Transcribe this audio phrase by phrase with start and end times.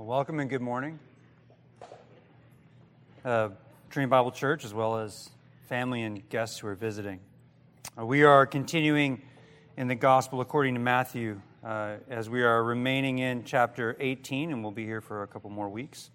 [0.00, 0.98] Well, welcome and good morning.
[3.22, 3.50] Uh,
[3.90, 5.28] Trinity Bible Church, as well as
[5.68, 7.20] family and guests who are visiting.
[7.98, 9.20] Uh, we are continuing
[9.76, 14.62] in the Gospel according to Matthew uh, as we are remaining in chapter 18, and
[14.62, 16.08] we'll be here for a couple more weeks.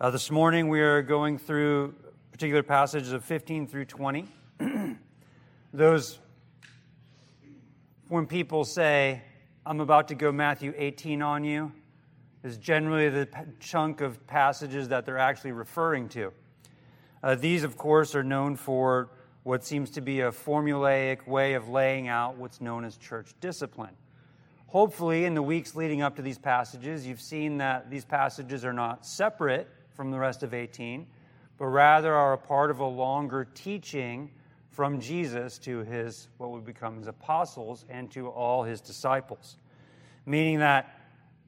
[0.00, 1.96] Uh, this morning, we are going through
[2.30, 4.28] particular passages of 15 through 20.
[5.74, 6.20] Those,
[8.06, 9.22] when people say,
[9.66, 11.72] I'm about to go Matthew 18 on you,
[12.42, 16.32] is generally the chunk of passages that they're actually referring to.
[17.22, 19.10] Uh, these, of course, are known for
[19.42, 23.94] what seems to be a formulaic way of laying out what's known as church discipline.
[24.66, 28.72] Hopefully, in the weeks leading up to these passages, you've seen that these passages are
[28.72, 31.06] not separate from the rest of 18,
[31.58, 34.30] but rather are a part of a longer teaching
[34.70, 39.56] from Jesus to his, what would become his apostles, and to all his disciples.
[40.24, 40.99] Meaning that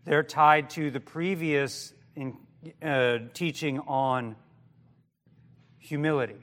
[0.05, 2.37] they're tied to the previous in,
[2.83, 4.37] uh, teaching on
[5.79, 6.39] humility.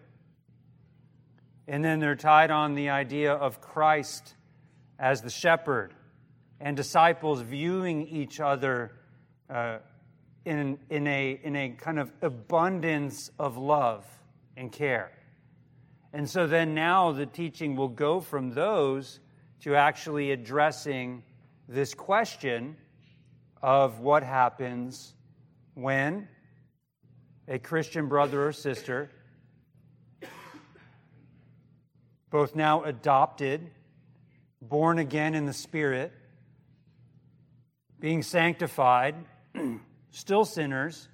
[1.67, 4.35] And then they're tied on the idea of Christ
[4.97, 5.93] as the shepherd
[6.59, 8.91] and disciples viewing each other
[9.49, 9.77] uh,
[10.45, 14.05] in, in, a, in a kind of abundance of love
[14.57, 15.11] and care.
[16.11, 19.19] And so then now the teaching will go from those
[19.61, 21.23] to actually addressing
[21.67, 22.75] this question
[23.61, 25.13] of what happens
[25.73, 26.27] when
[27.47, 29.09] a Christian brother or sister,
[32.29, 33.71] both now adopted,
[34.61, 36.13] born again in the Spirit,
[37.99, 39.15] being sanctified,
[40.11, 41.07] still sinners,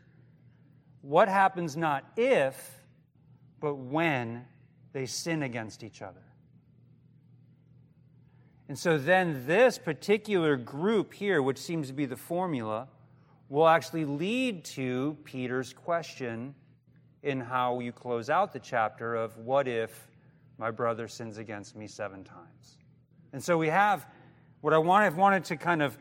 [1.02, 2.80] what happens not if,
[3.60, 4.46] but when
[4.92, 6.22] they sin against each other?
[8.68, 12.88] And so then this particular group here, which seems to be the formula,
[13.48, 16.56] will actually lead to Peter's question
[17.22, 20.08] in how you close out the chapter of what if
[20.58, 22.78] my brother sins against me seven times?
[23.34, 24.06] And so we have
[24.62, 25.98] what I want, I've wanted to kind of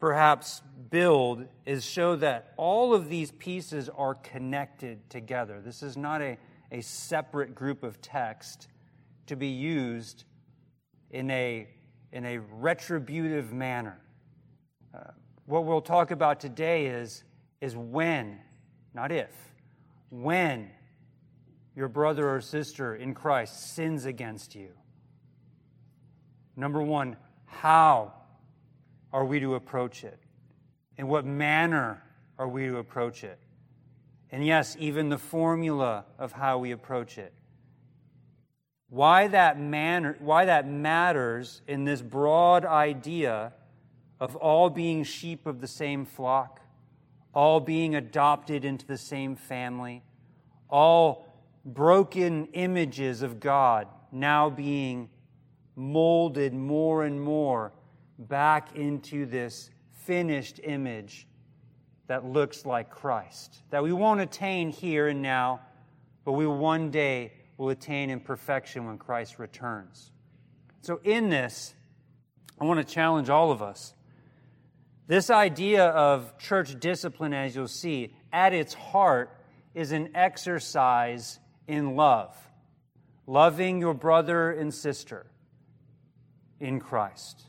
[0.00, 5.60] perhaps build is show that all of these pieces are connected together.
[5.60, 6.38] This is not a,
[6.72, 8.66] a separate group of text
[9.26, 10.24] to be used
[11.10, 11.68] in a
[12.12, 14.00] in a retributive manner.
[14.94, 15.12] Uh,
[15.46, 17.24] what we'll talk about today is,
[17.60, 18.40] is when,
[18.94, 19.30] not if,
[20.10, 20.70] when
[21.76, 24.70] your brother or sister in Christ sins against you.
[26.56, 27.16] Number one,
[27.46, 28.12] how
[29.12, 30.18] are we to approach it?
[30.98, 32.02] In what manner
[32.38, 33.38] are we to approach it?
[34.30, 37.32] And yes, even the formula of how we approach it.
[38.90, 43.52] Why that, manner, why that matters in this broad idea
[44.18, 46.60] of all being sheep of the same flock,
[47.32, 50.02] all being adopted into the same family,
[50.68, 51.26] all
[51.64, 55.08] broken images of God now being
[55.76, 57.72] molded more and more
[58.18, 61.28] back into this finished image
[62.08, 63.62] that looks like Christ.
[63.70, 65.60] That we won't attain here and now,
[66.24, 70.12] but we will one day will attain in perfection when Christ returns.
[70.80, 71.74] So, in this,
[72.58, 73.92] I want to challenge all of us.
[75.06, 79.36] This idea of church discipline, as you'll see, at its heart
[79.74, 81.38] is an exercise
[81.68, 82.34] in love,
[83.26, 85.26] loving your brother and sister
[86.60, 87.42] in Christ.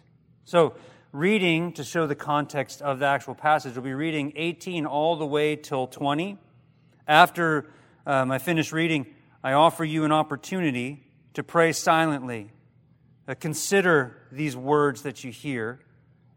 [0.43, 0.73] So,
[1.13, 5.25] reading to show the context of the actual passage, we'll be reading 18 all the
[5.25, 6.37] way till 20.
[7.07, 7.71] After
[8.05, 9.05] um, I finish reading,
[9.43, 11.03] I offer you an opportunity
[11.33, 12.51] to pray silently.
[13.27, 15.79] Uh, consider these words that you hear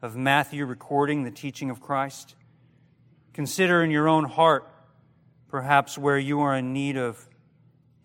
[0.00, 2.34] of Matthew recording the teaching of Christ.
[3.34, 4.66] Consider in your own heart,
[5.48, 7.28] perhaps where you are in need of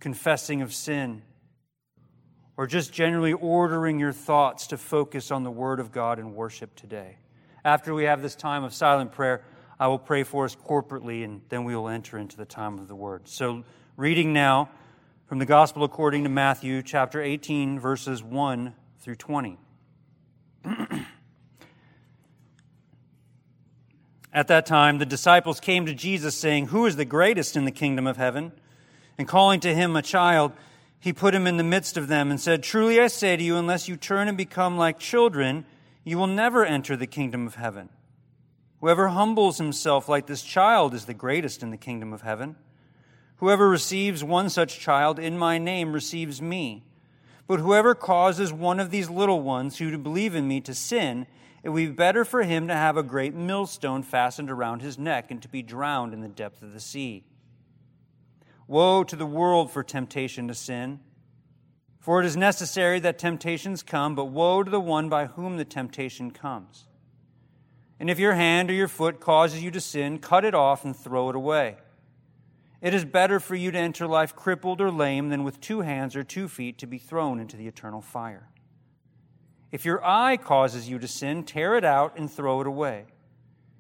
[0.02, 1.22] confessing of sin,
[2.58, 6.76] or just generally ordering your thoughts to focus on the Word of God and worship
[6.76, 7.20] today.
[7.64, 9.46] After we have this time of silent prayer,
[9.80, 12.90] I will pray for us corporately, and then we will enter into the time of
[12.90, 13.30] the Word.
[13.30, 13.64] So,
[13.96, 14.70] reading now
[15.30, 19.60] from the Gospel according to Matthew, chapter 18, verses 1 through 20.
[24.34, 27.72] At that time, the disciples came to Jesus, saying, Who is the greatest in the
[27.72, 28.54] kingdom of heaven?
[29.20, 30.52] And calling to him a child,
[31.00, 33.56] he put him in the midst of them and said, Truly I say to you,
[33.56, 35.64] unless you turn and become like children,
[36.04, 37.90] you will never enter the kingdom of heaven.
[38.80, 42.56] Whoever humbles himself like this child is the greatest in the kingdom of heaven.
[43.40, 46.84] Whoever receives one such child in my name receives me.
[47.48, 51.26] But whoever causes one of these little ones who believe in me to sin,
[51.64, 55.32] it would be better for him to have a great millstone fastened around his neck
[55.32, 57.24] and to be drowned in the depth of the sea.
[58.68, 61.00] Woe to the world for temptation to sin!
[62.00, 65.66] For it is necessary that temptations come, but woe to the one by whom the
[65.66, 66.88] temptation comes.
[68.00, 70.96] And if your hand or your foot causes you to sin, cut it off and
[70.96, 71.78] throw it away.
[72.82, 76.16] It is better for you to enter life crippled or lame than with two hands
[76.16, 78.50] or two feet to be thrown into the eternal fire.
[79.72, 83.06] If your eye causes you to sin, tear it out and throw it away.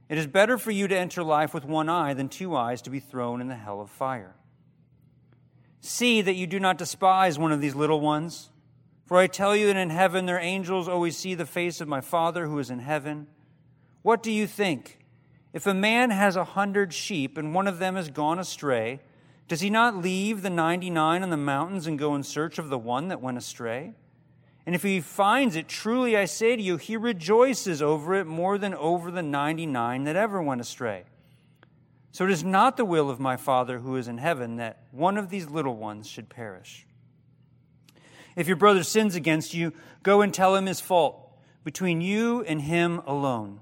[0.10, 2.90] It is better for you to enter life with one eye than two eyes to
[2.90, 4.36] be thrown in the hell of fire.
[5.81, 8.50] See that you do not despise one of these little ones.
[9.06, 12.01] For I tell you that in heaven their angels always see the face of my
[12.01, 13.28] Father who is in heaven.
[14.01, 14.99] What do you think?
[15.51, 19.00] If a man has a hundred sheep and one of them has gone astray,
[19.48, 22.69] does he not leave the ninety nine on the mountains and go in search of
[22.69, 23.94] the one that went astray?
[24.66, 28.60] And if he finds it, truly I say to you, he rejoices over it more
[28.60, 31.06] than over the ninety nine that ever went astray.
[32.12, 35.18] So it is not the will of my Father who is in heaven that one
[35.18, 36.86] of these little ones should perish.
[38.36, 39.74] If your brother sins against you,
[40.04, 43.62] go and tell him his fault between you and him alone.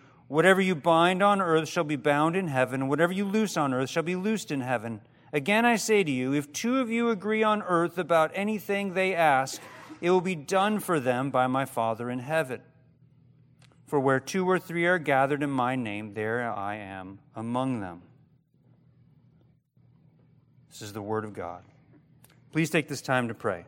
[0.31, 3.73] Whatever you bind on earth shall be bound in heaven, and whatever you loose on
[3.73, 5.01] earth shall be loosed in heaven.
[5.33, 9.13] Again, I say to you, if two of you agree on earth about anything they
[9.13, 9.61] ask,
[9.99, 12.61] it will be done for them by my Father in heaven.
[13.87, 18.01] For where two or three are gathered in my name, there I am among them.
[20.69, 21.61] This is the word of God.
[22.53, 23.65] Please take this time to pray.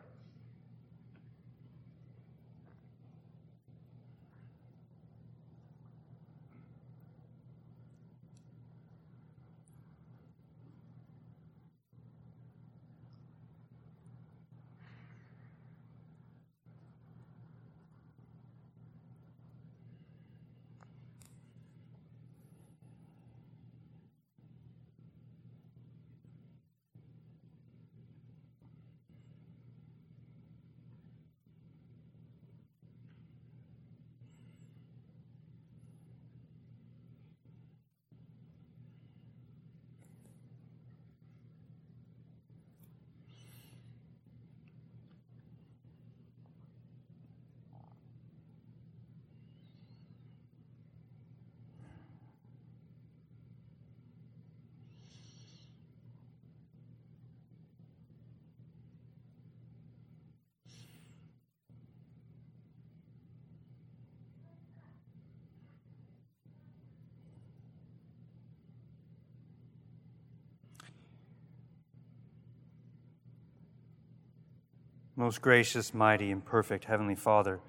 [75.24, 77.62] Most gracious, mighty, and perfect Heavenly Father,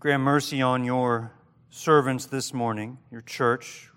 [0.00, 1.32] grant mercy on your
[1.68, 3.90] servants this morning, your church,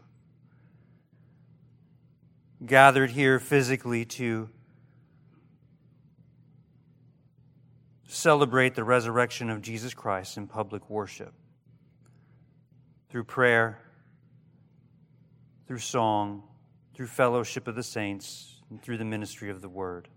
[2.65, 4.49] gathered here physically to
[8.07, 11.33] celebrate the resurrection of Jesus Christ in public worship
[13.09, 13.79] through prayer,
[15.65, 16.43] through song,
[16.93, 20.09] through fellowship of the saints, and through the ministry of the word.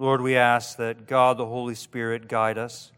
[0.00, 2.92] Lord, we ask that God, the Holy Spirit, guide us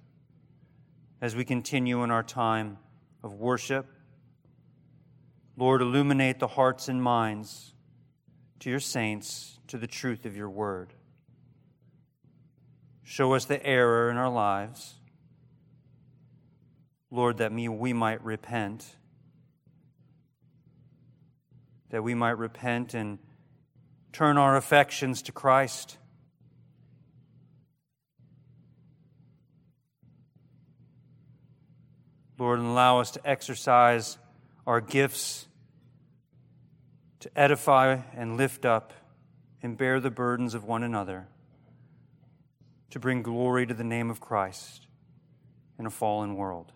[1.23, 2.77] as we continue in our time
[3.23, 3.87] of worship.
[5.57, 7.73] Lord, illuminate the hearts and minds
[8.59, 10.93] to your saints to the truth of your word.
[13.03, 14.95] Show us the error in our lives.
[17.11, 18.87] Lord, that we might repent,
[21.89, 23.19] that we might repent and
[24.13, 25.97] turn our affections to Christ.
[32.41, 34.19] Lord, and allow us to exercise
[34.67, 35.47] our gifts
[37.21, 38.93] to edify and lift up
[39.63, 41.29] and bear the burdens of one another,
[42.91, 44.87] to bring glory to the name of Christ
[45.79, 46.73] in a fallen world.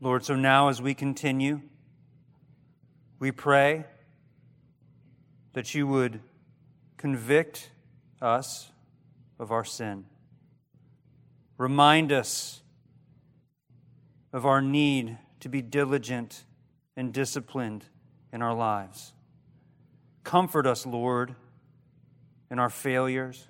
[0.00, 1.60] Lord, so now as we continue,
[3.18, 3.84] we pray
[5.54, 6.20] that you would
[6.96, 7.70] convict
[8.22, 8.70] us
[9.40, 10.04] of our sin
[11.58, 12.62] Remind us
[14.32, 16.44] of our need to be diligent
[16.96, 17.84] and disciplined
[18.32, 19.14] in our lives.
[20.24, 21.34] Comfort us, Lord,
[22.50, 23.48] in our failures.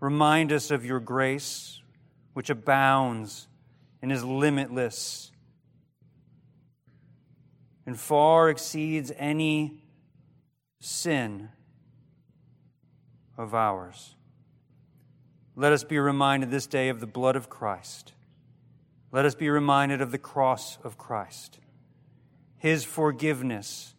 [0.00, 1.80] Remind us of your grace,
[2.34, 3.48] which abounds
[4.00, 5.32] and is limitless
[7.88, 9.82] and far exceeds any
[10.78, 11.48] sin
[13.38, 14.14] of ours.
[15.58, 18.12] Let us be reminded this day of the blood of Christ.
[19.10, 21.58] Let us be reminded of the cross of Christ,
[22.58, 23.96] his forgiveness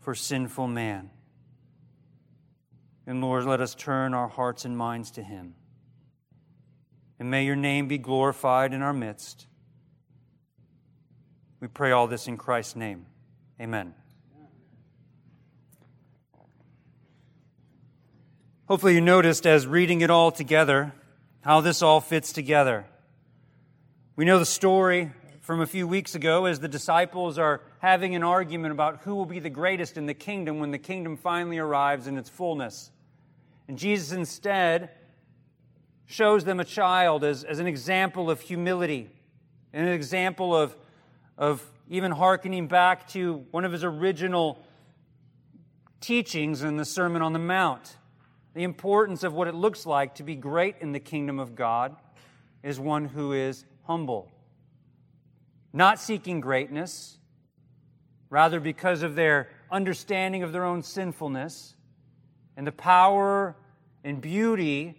[0.00, 1.10] for sinful man.
[3.06, 5.54] And Lord, let us turn our hearts and minds to him.
[7.20, 9.46] And may your name be glorified in our midst.
[11.60, 13.06] We pray all this in Christ's name.
[13.60, 13.94] Amen.
[18.70, 20.92] Hopefully, you noticed as reading it all together
[21.40, 22.86] how this all fits together.
[24.14, 25.10] We know the story
[25.40, 29.26] from a few weeks ago as the disciples are having an argument about who will
[29.26, 32.92] be the greatest in the kingdom when the kingdom finally arrives in its fullness.
[33.66, 34.90] And Jesus instead
[36.06, 39.10] shows them a child as, as an example of humility,
[39.72, 40.76] and an example of,
[41.36, 44.64] of even hearkening back to one of his original
[46.00, 47.96] teachings in the Sermon on the Mount
[48.54, 51.96] the importance of what it looks like to be great in the kingdom of God
[52.62, 54.30] is one who is humble.
[55.72, 57.18] Not seeking greatness,
[58.28, 61.76] rather, because of their understanding of their own sinfulness
[62.56, 63.56] and the power
[64.02, 64.96] and beauty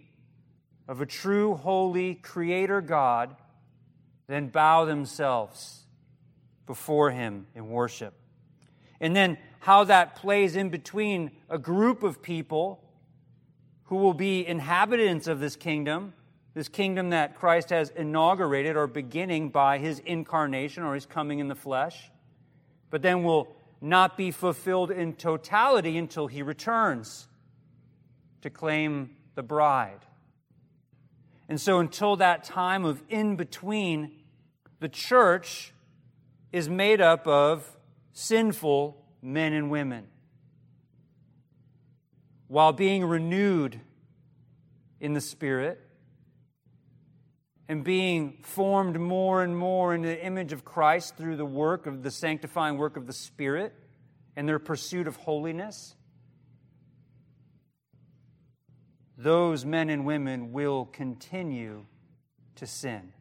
[0.88, 3.36] of a true, holy Creator God,
[4.28, 5.84] then bow themselves
[6.66, 8.14] before Him in worship.
[9.00, 12.82] And then how that plays in between a group of people
[13.92, 16.14] who will be inhabitants of this kingdom,
[16.54, 21.48] this kingdom that Christ has inaugurated or beginning by his incarnation or his coming in
[21.48, 22.10] the flesh,
[22.88, 27.28] but then will not be fulfilled in totality until he returns
[28.40, 30.06] to claim the bride.
[31.50, 34.22] And so, until that time of in between,
[34.80, 35.74] the church
[36.50, 37.76] is made up of
[38.14, 40.06] sinful men and women
[42.52, 43.80] while being renewed
[45.00, 45.80] in the Spirit
[47.66, 52.02] and being formed more and more into the image of Christ through the work of
[52.02, 53.72] the sanctifying work of the Spirit
[54.36, 55.96] and their pursuit of holiness,
[59.16, 61.86] those men and women will continue
[62.56, 63.14] to sin.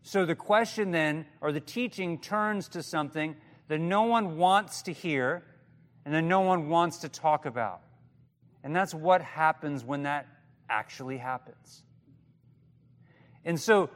[0.00, 3.36] So the question then, or the teaching, turns to something
[3.68, 5.44] that no one wants to hear
[6.06, 7.82] and that no one wants to talk about.
[8.66, 10.26] And that's what happens when that
[10.68, 11.84] actually happens.
[13.44, 13.90] And so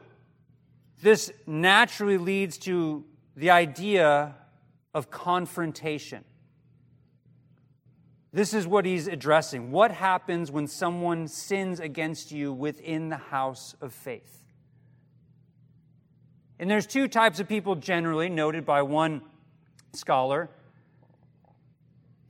[1.01, 3.03] this naturally leads to
[3.35, 4.33] the idea
[4.93, 6.23] of confrontation.
[8.31, 9.71] This is what he's addressing.
[9.73, 14.41] What happens when someone sins against you within the house of faith?
[16.59, 19.21] And there's two types of people generally noted by one
[19.91, 20.49] scholar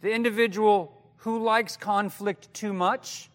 [0.01, 3.29] the individual who likes conflict too much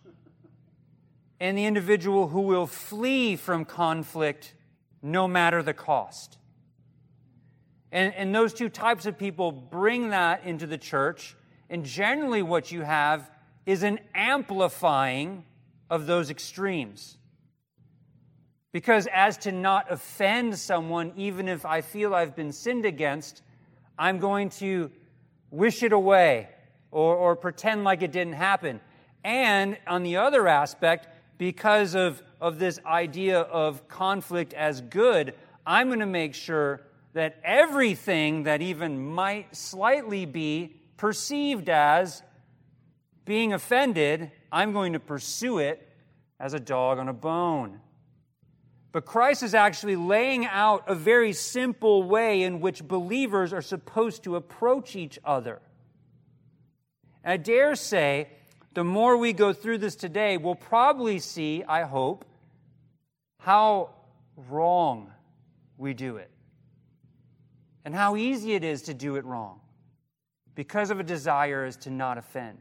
[1.38, 4.54] and the individual who will flee from conflict
[5.02, 6.38] no matter the cost.
[7.92, 11.36] And, and those two types of people bring that into the church,
[11.70, 13.30] and generally, what you have
[13.66, 15.44] is an amplifying
[15.88, 17.18] of those extremes.
[18.72, 23.42] Because as to not offend someone, even if I feel I've been sinned against,
[23.96, 24.90] I'm going to
[25.50, 26.48] wish it away
[26.96, 28.80] or, or pretend like it didn't happen.
[29.22, 35.34] And on the other aspect, because of, of this idea of conflict as good,
[35.66, 36.80] I'm going to make sure
[37.12, 42.22] that everything that even might slightly be perceived as
[43.26, 45.86] being offended, I'm going to pursue it
[46.40, 47.80] as a dog on a bone.
[48.92, 54.24] But Christ is actually laying out a very simple way in which believers are supposed
[54.24, 55.60] to approach each other.
[57.26, 58.28] I dare say,
[58.74, 62.24] the more we go through this today, we'll probably see, I hope,
[63.40, 63.90] how
[64.48, 65.10] wrong
[65.76, 66.30] we do it.
[67.84, 69.60] And how easy it is to do it wrong
[70.54, 72.58] because of a desire is to not offend,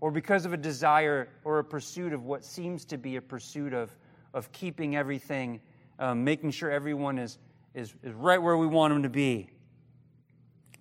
[0.00, 3.72] or because of a desire or a pursuit of what seems to be a pursuit
[3.72, 3.94] of,
[4.34, 5.60] of keeping everything,
[5.98, 7.38] um, making sure everyone is,
[7.74, 9.50] is, is right where we want them to be.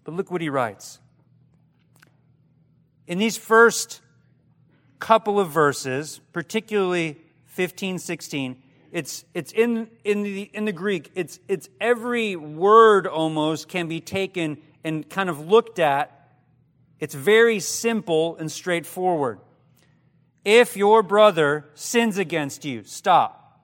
[0.03, 0.99] But look what he writes.
[3.07, 4.01] In these first
[4.99, 8.61] couple of verses, particularly 15, 16,
[8.91, 14.01] it's, it's in, in, the, in the Greek, it's, it's every word almost can be
[14.01, 16.29] taken and kind of looked at.
[16.99, 19.39] It's very simple and straightforward.
[20.43, 23.61] If your brother sins against you, stop.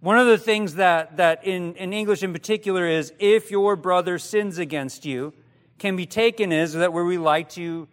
[0.00, 4.18] One of the things that, that in, in English in particular is if your brother
[4.18, 5.34] sins against you
[5.80, 7.88] can be taken is that where we like to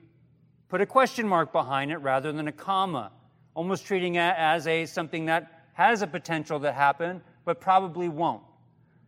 [0.67, 3.12] put a question mark behind it rather than a comma,
[3.56, 8.44] almost treating it as a something that has a potential to happen, but probably won't.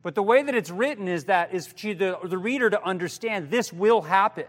[0.01, 3.51] But the way that it's written is that is for the, the reader to understand
[3.51, 4.45] this will happen.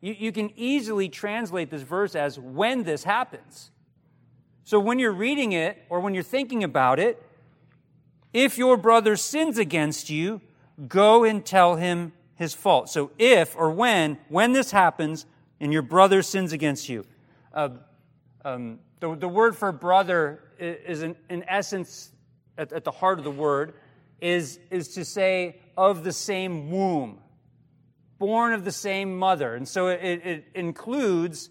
[0.00, 3.72] You, you can easily translate this verse as when this happens.
[4.62, 7.20] So when you're reading it or when you're thinking about it,
[8.32, 10.40] if your brother sins against you,
[10.86, 12.88] go and tell him his fault.
[12.88, 15.26] So if or when, when this happens
[15.60, 17.04] and your brother sins against you,
[17.52, 17.70] uh,
[18.44, 22.12] um, the, the word for brother is in, in essence,
[22.56, 23.74] at, at the heart of the word,
[24.20, 27.18] is, is to say of the same womb,
[28.18, 29.54] born of the same mother.
[29.54, 31.50] And so it, it includes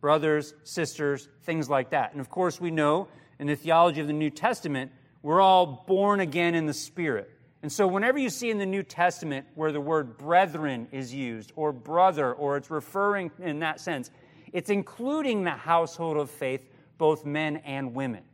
[0.00, 2.12] brothers, sisters, things like that.
[2.12, 6.20] And of course, we know in the theology of the New Testament we're all born
[6.20, 7.30] again in the Spirit.
[7.62, 11.52] And so, whenever you see in the New Testament where the word brethren is used,
[11.54, 14.10] or brother, or it's referring in that sense,
[14.52, 16.62] it's including the household of faith,
[16.98, 18.24] both men and women.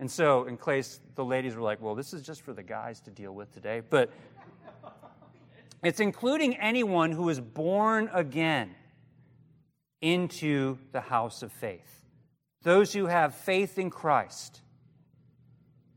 [0.00, 3.00] And so, in case the ladies were like, well, this is just for the guys
[3.02, 4.10] to deal with today, but
[5.84, 8.74] it's including anyone who is born again
[10.00, 12.04] into the house of faith.
[12.62, 14.62] Those who have faith in Christ.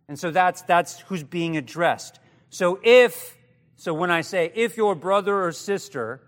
[0.08, 2.20] And so that's, that's who's being addressed.
[2.50, 3.38] So if,
[3.76, 6.22] so when I say, if your brother or sister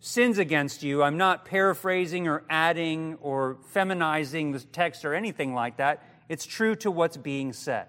[0.00, 5.78] sins against you, I'm not paraphrasing or adding or feminizing the text or anything like
[5.78, 6.02] that.
[6.28, 7.86] It's true to what's being said.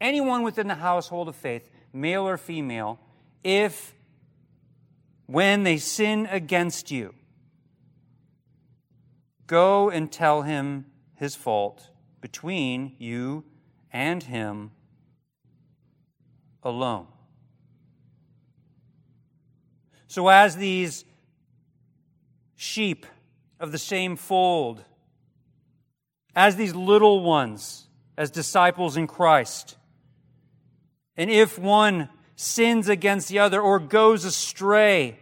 [0.00, 2.98] Anyone within the household of faith, male or female,
[3.44, 3.94] if
[5.26, 7.14] when they sin against you,
[9.46, 10.86] go and tell him
[11.22, 11.88] his fault
[12.20, 13.44] between you
[13.92, 14.72] and Him
[16.62, 17.06] alone.
[20.06, 21.04] So, as these
[22.54, 23.06] sheep
[23.58, 24.84] of the same fold,
[26.36, 29.76] as these little ones, as disciples in Christ,
[31.16, 35.18] and if one sins against the other or goes astray,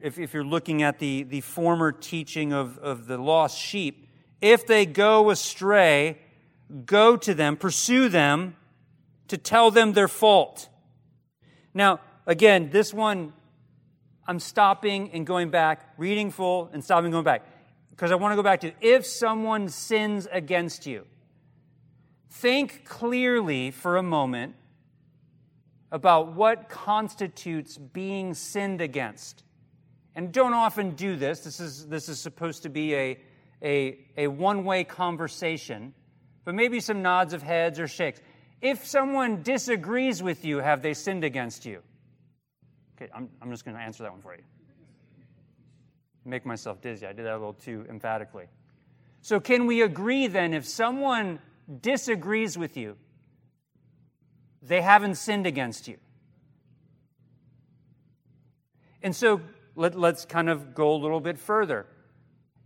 [0.00, 4.08] if, if you're looking at the, the former teaching of, of the lost sheep,
[4.40, 6.18] if they go astray,
[6.84, 8.56] go to them, pursue them
[9.28, 10.68] to tell them their fault.
[11.74, 13.32] Now, again, this one,
[14.26, 17.46] I'm stopping and going back, reading full and stopping and going back.
[17.90, 21.06] Because I want to go back to if someone sins against you,
[22.30, 24.54] think clearly for a moment
[25.90, 29.44] about what constitutes being sinned against.
[30.14, 31.40] And don't often do this.
[31.40, 33.18] This is, this is supposed to be a,
[33.62, 35.94] a, a one way conversation
[36.44, 38.20] but maybe some nods of heads or shakes.
[38.62, 41.82] If someone disagrees with you, have they sinned against you?
[42.96, 44.42] Okay, I'm, I'm just going to answer that one for you.
[46.24, 47.04] Make myself dizzy.
[47.04, 48.46] I did that a little too emphatically.
[49.20, 51.40] So, can we agree then if someone
[51.80, 52.96] disagrees with you,
[54.62, 55.96] they haven't sinned against you?
[59.02, 59.40] And so,
[59.74, 61.86] let, let's kind of go a little bit further.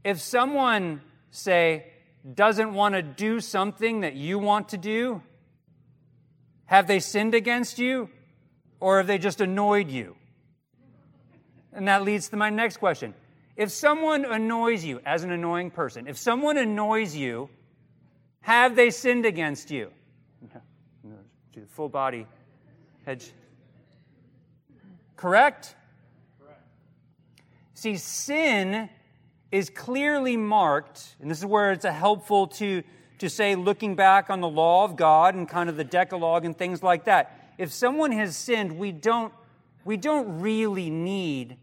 [0.05, 1.87] If someone, say,
[2.35, 5.23] doesn't want to do something that you want to do?
[6.67, 8.11] Have they sinned against you?
[8.79, 10.17] Or have they just annoyed you?
[11.73, 13.15] And that leads to my next question.
[13.57, 17.49] If someone annoys you as an annoying person, if someone annoys you,
[18.41, 19.91] have they sinned against you?
[21.71, 22.27] Full body
[23.07, 23.31] hedge.
[25.17, 25.75] Correct?
[26.39, 26.61] Correct?
[27.75, 28.91] See, sin
[29.53, 32.83] is clearly marked, and this is where it's a helpful to,
[33.19, 36.57] to say, looking back on the law of God and kind of the Decalogue and
[36.57, 37.55] things like that.
[37.59, 39.33] If someone has sinned, we don't,
[39.85, 41.57] we don't really need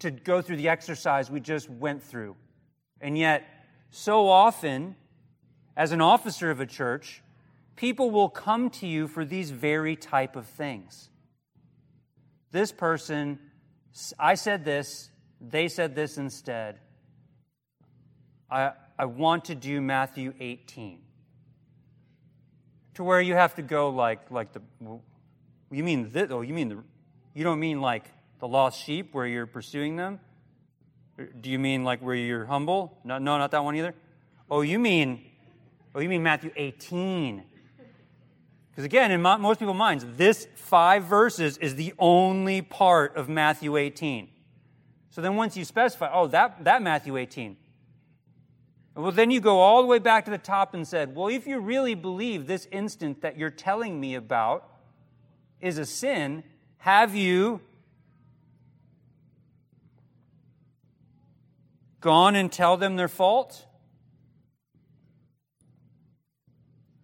[0.00, 2.36] to go through the exercise we just went through.
[3.00, 3.44] And yet,
[3.90, 4.96] so often,
[5.76, 7.22] as an officer of a church,
[7.76, 11.10] people will come to you for these very type of things.
[12.50, 13.38] This person
[14.18, 16.78] I said this, they said this instead.
[18.50, 21.00] I, I want to do Matthew 18.
[22.94, 24.60] To where you have to go like, like the,
[25.70, 26.82] you mean oh, you mean the,
[27.34, 28.04] you don't mean like
[28.40, 30.20] the lost sheep where you're pursuing them?
[31.40, 32.98] Do you mean like where you're humble?
[33.04, 33.94] No, no, not that one either.
[34.50, 35.24] Oh, you mean,
[35.94, 37.44] oh, you mean Matthew 18.
[38.70, 43.76] Because again, in most people's minds, this five verses is the only part of Matthew
[43.76, 44.28] 18.
[45.10, 47.56] So then once you specify, oh, that, that Matthew 18.
[49.00, 51.46] Well, then you go all the way back to the top and said, well, if
[51.46, 54.70] you really believe this instant that you're telling me about
[55.58, 56.44] is a sin,
[56.78, 57.62] have you
[62.00, 63.64] gone and tell them their fault?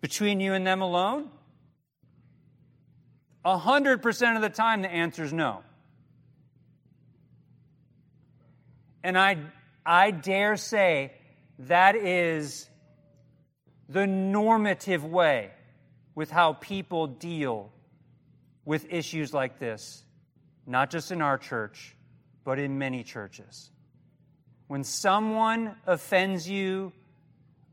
[0.03, 1.31] Between you and them alone?
[3.43, 5.63] A hundred percent of the time, the answer is no.
[9.03, 9.39] And I,
[9.85, 11.13] I dare say
[11.59, 12.69] that is
[13.89, 15.51] the normative way
[16.15, 17.71] with how people deal
[18.65, 20.05] with issues like this,
[20.67, 21.95] not just in our church,
[22.45, 23.71] but in many churches.
[24.67, 26.93] When someone offends you,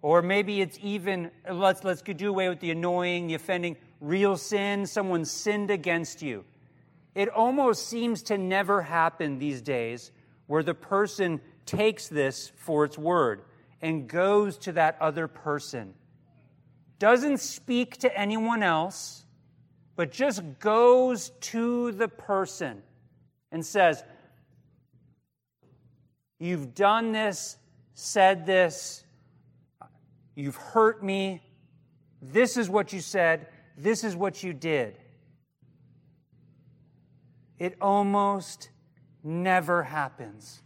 [0.01, 4.85] or maybe it's even, let's, let's do away with the annoying, the offending, real sin,
[4.85, 6.43] someone sinned against you.
[7.15, 10.11] It almost seems to never happen these days
[10.47, 13.43] where the person takes this for its word
[13.83, 15.93] and goes to that other person.
[16.99, 19.25] Doesn't speak to anyone else,
[19.97, 22.81] but just goes to the person
[23.51, 24.01] and says,
[26.39, 27.57] You've done this,
[27.93, 29.03] said this,
[30.35, 31.41] you've hurt me,
[32.21, 34.97] this is what you said, this is what you did.
[37.59, 38.69] It almost
[39.23, 40.61] never happens.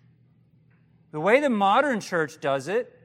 [1.12, 2.97] The way the modern church does it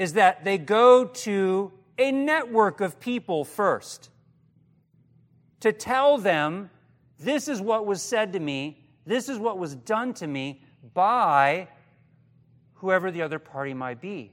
[0.00, 4.08] is that they go to a network of people first
[5.60, 6.70] to tell them
[7.18, 10.62] this is what was said to me, this is what was done to me
[10.94, 11.68] by
[12.76, 14.32] whoever the other party might be.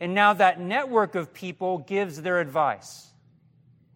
[0.00, 3.14] And now that network of people gives their advice.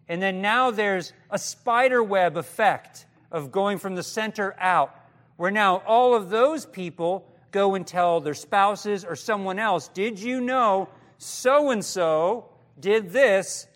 [0.07, 4.95] And then now there's a spider web effect of going from the center out,
[5.37, 10.19] where now all of those people go and tell their spouses or someone else, Did
[10.19, 13.67] you know so and so did this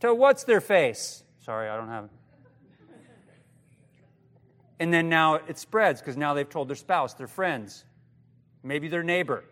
[0.00, 1.22] to what's their face?
[1.40, 2.10] Sorry, I don't have it.
[4.80, 7.84] And then now it spreads because now they've told their spouse, their friends,
[8.62, 9.44] maybe their neighbor.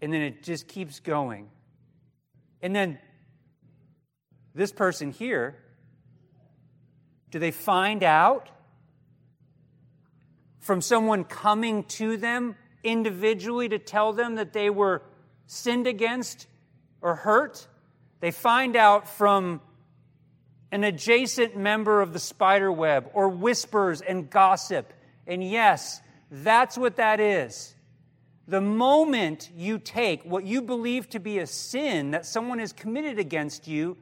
[0.00, 1.50] And then it just keeps going.
[2.62, 2.98] And then
[4.54, 5.56] this person here,
[7.30, 8.48] do they find out
[10.66, 15.00] from someone coming to them individually to tell them that they were
[15.46, 16.48] sinned against
[17.00, 17.68] or hurt?
[18.18, 19.60] They find out from
[20.72, 24.92] an adjacent member of the spider web or whispers and gossip.
[25.24, 26.00] And yes,
[26.32, 27.76] that's what that is.
[28.48, 33.20] The moment you take what you believe to be a sin that someone has committed
[33.20, 33.96] against you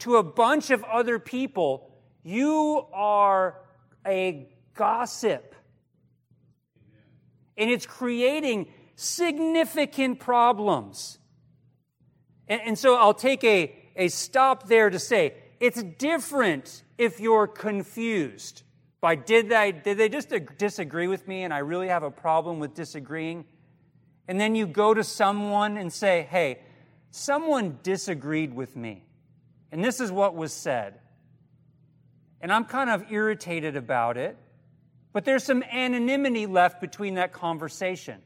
[0.00, 1.88] to a bunch of other people,
[2.24, 3.56] you are
[4.04, 5.54] a gossip.
[7.58, 11.18] And it's creating significant problems.
[12.46, 17.46] And, and so I'll take a, a stop there to say it's different if you're
[17.46, 18.62] confused
[19.00, 22.58] by did they, did they just disagree with me and I really have a problem
[22.58, 23.44] with disagreeing?
[24.26, 26.60] And then you go to someone and say, hey,
[27.10, 29.04] someone disagreed with me.
[29.70, 30.98] And this is what was said.
[32.40, 34.36] And I'm kind of irritated about it,
[35.18, 38.22] but there's some anonymity left between that conversation.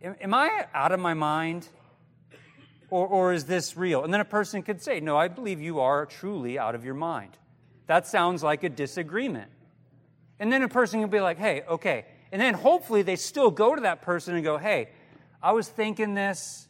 [0.00, 1.66] Am I out of my mind?
[2.90, 4.04] Or, or is this real?
[4.04, 6.94] And then a person could say, No, I believe you are truly out of your
[6.94, 7.36] mind.
[7.88, 9.50] That sounds like a disagreement.
[10.38, 12.04] And then a person can be like, Hey, okay.
[12.30, 14.90] And then hopefully they still go to that person and go, Hey,
[15.42, 16.68] I was thinking this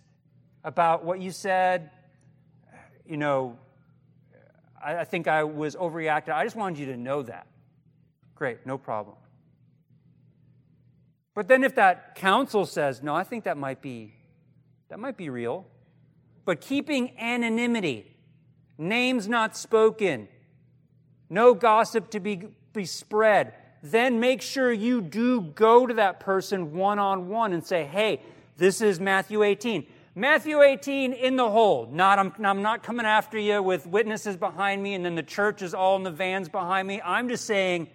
[0.64, 1.90] about what you said.
[3.04, 3.58] You know,
[4.82, 6.32] I, I think I was overreacting.
[6.32, 7.46] I just wanted you to know that.
[8.40, 9.16] Great, no problem.
[11.34, 14.14] But then if that counsel says, no, I think that might be
[14.88, 15.66] that might be real.
[16.46, 18.16] But keeping anonymity,
[18.78, 20.26] names not spoken,
[21.28, 26.72] no gossip to be, be spread, then make sure you do go to that person
[26.72, 28.20] one on one and say, hey,
[28.56, 29.86] this is Matthew 18.
[30.16, 31.88] Matthew 18 in the hole.
[31.92, 35.62] Not, I'm, I'm not coming after you with witnesses behind me and then the church
[35.62, 37.00] is all in the vans behind me.
[37.04, 37.88] I'm just saying,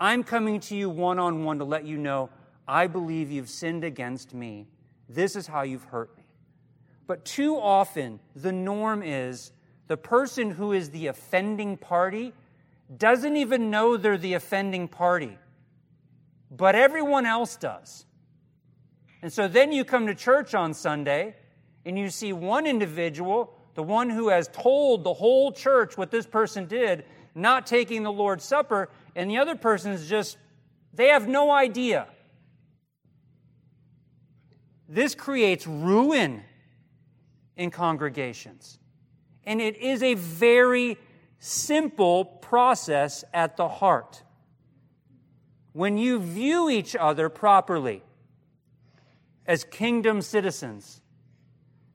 [0.00, 2.30] I'm coming to you one on one to let you know
[2.66, 4.68] I believe you've sinned against me.
[5.08, 6.24] This is how you've hurt me.
[7.06, 9.52] But too often, the norm is
[9.86, 12.34] the person who is the offending party
[12.94, 15.38] doesn't even know they're the offending party.
[16.50, 18.06] but everyone else does.
[19.22, 21.34] And so then you come to church on Sunday
[21.84, 26.26] and you see one individual, the one who has told the whole church what this
[26.26, 30.38] person did, not taking the Lord's Supper, and the other person is just,
[30.94, 32.06] they have no idea.
[34.88, 36.44] This creates ruin
[37.56, 38.78] in congregations.
[39.42, 40.98] And it is a very
[41.40, 44.22] simple process at the heart.
[45.72, 48.04] When you view each other properly
[49.46, 51.00] as kingdom citizens,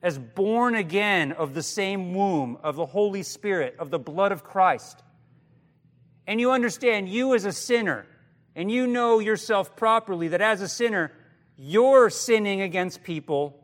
[0.02, 4.44] as born again of the same womb of the Holy Spirit, of the blood of
[4.44, 5.02] Christ.
[6.28, 8.06] And you understand you as a sinner,
[8.56, 11.12] and you know yourself properly that as a sinner,
[11.58, 13.60] you're sinning against people.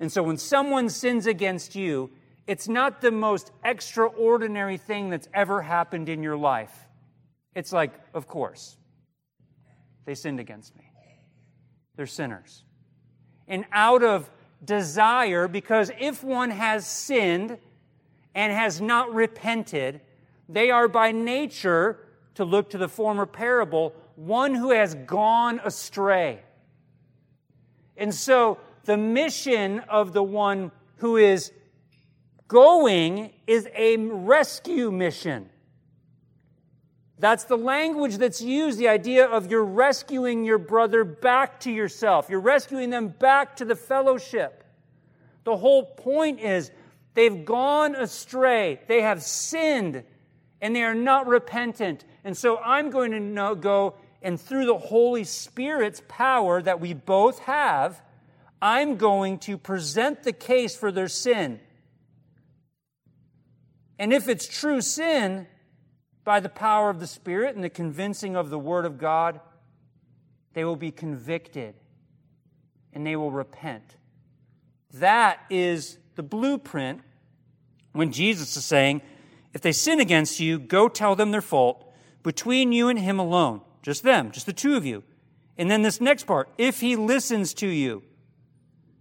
[0.00, 2.10] And so when someone sins against you,
[2.46, 6.74] it's not the most extraordinary thing that's ever happened in your life.
[7.54, 8.76] It's like, of course,
[10.06, 10.90] they sinned against me.
[11.96, 12.64] They're sinners.
[13.46, 14.30] And out of
[14.64, 17.58] desire because if one has sinned
[18.34, 20.00] and has not repented,
[20.48, 21.98] they are by nature,
[22.34, 26.40] to look to the former parable, one who has gone astray.
[27.96, 31.52] And so the mission of the one who is
[32.46, 35.50] going is a rescue mission.
[37.18, 42.28] That's the language that's used, the idea of you're rescuing your brother back to yourself.
[42.30, 44.64] You're rescuing them back to the fellowship.
[45.42, 46.70] The whole point is
[47.14, 50.04] they've gone astray, they have sinned,
[50.60, 52.04] and they are not repentant.
[52.24, 56.92] And so I'm going to know, go, and through the Holy Spirit's power that we
[56.92, 58.02] both have,
[58.60, 61.60] I'm going to present the case for their sin.
[63.98, 65.46] And if it's true sin,
[66.28, 69.40] by the power of the Spirit and the convincing of the Word of God,
[70.52, 71.74] they will be convicted
[72.92, 73.96] and they will repent.
[74.92, 77.00] That is the blueprint
[77.92, 79.00] when Jesus is saying,
[79.52, 83.62] if they sin against you, go tell them their fault between you and him alone.
[83.82, 85.02] Just them, just the two of you.
[85.56, 88.02] And then this next part, if he listens to you,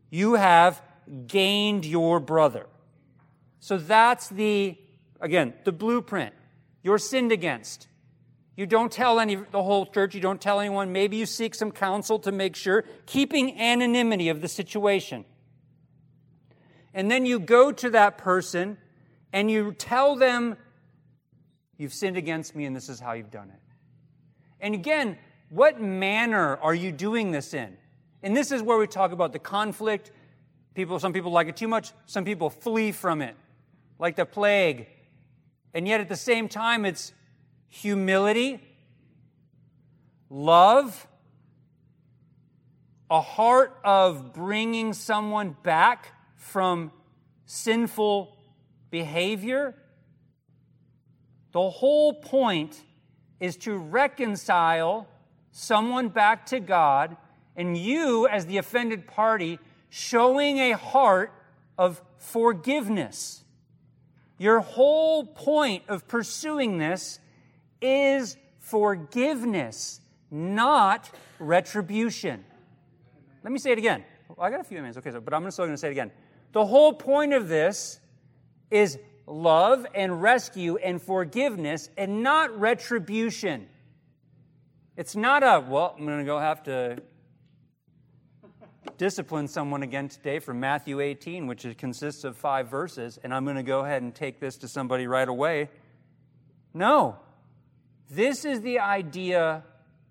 [0.10, 0.82] you have
[1.28, 2.66] gained your brother.
[3.60, 4.78] So that's the,
[5.20, 6.34] again, the blueprint.
[6.84, 7.88] You're sinned against.
[8.56, 10.92] You don't tell any, the whole church, you don't tell anyone.
[10.92, 15.26] Maybe you seek some counsel to make sure, keeping anonymity of the situation.
[16.94, 18.78] And then you go to that person
[19.34, 20.58] and you tell them,
[21.78, 23.62] You've sinned against me and this is how you've done it.
[24.60, 25.18] And again,
[25.50, 27.78] what manner are you doing this in?
[28.24, 30.12] And this is where we talk about the conflict.
[30.74, 33.36] People, some people like it too much, some people flee from it,
[34.00, 34.88] like the plague.
[35.74, 37.14] And yet at the same time, it's
[37.70, 38.60] humility,
[40.30, 41.08] love,
[43.10, 46.92] a heart of bringing someone back from
[47.46, 48.37] sinful
[48.90, 49.76] behavior.
[51.52, 52.82] The whole point
[53.40, 55.08] is to reconcile
[55.52, 57.18] someone back to God,
[57.56, 61.32] and you, as the offended party, showing a heart
[61.78, 63.44] of forgiveness.
[64.38, 67.20] Your whole point of pursuing this
[67.82, 72.44] is forgiveness, not retribution.
[73.44, 74.04] Let me say it again.
[74.40, 76.12] I got a few minutes, okay, so, but I'm still going to say it again.
[76.52, 78.00] The whole point of this
[78.70, 83.68] is love and rescue and forgiveness and not retribution.
[84.96, 86.98] It's not a, well, I'm going to go have to
[88.98, 93.58] discipline someone again today from Matthew 18, which consists of five verses, and I'm going
[93.58, 95.70] to go ahead and take this to somebody right away.
[96.74, 97.18] No.
[98.10, 99.64] This is the idea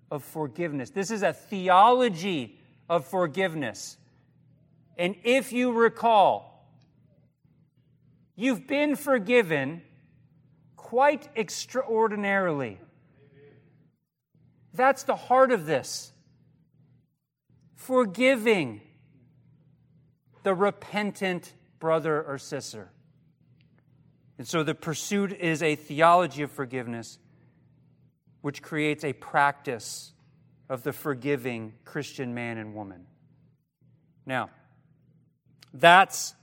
[0.09, 0.91] of forgiveness.
[0.91, 3.97] This is a theology of forgiveness.
[4.97, 6.56] And if you recall,
[8.37, 9.81] you've been forgiven
[10.77, 12.79] quite extraordinarily.
[14.73, 16.13] That's the heart of this
[17.75, 18.81] forgiving
[20.43, 22.89] the repentant brother or sister.
[24.37, 27.17] And so the pursuit is a theology of forgiveness,
[28.41, 30.13] which creates a practice
[30.69, 33.07] of the forgiving Christian man and woman.
[34.25, 34.49] Now,
[35.73, 36.33] that's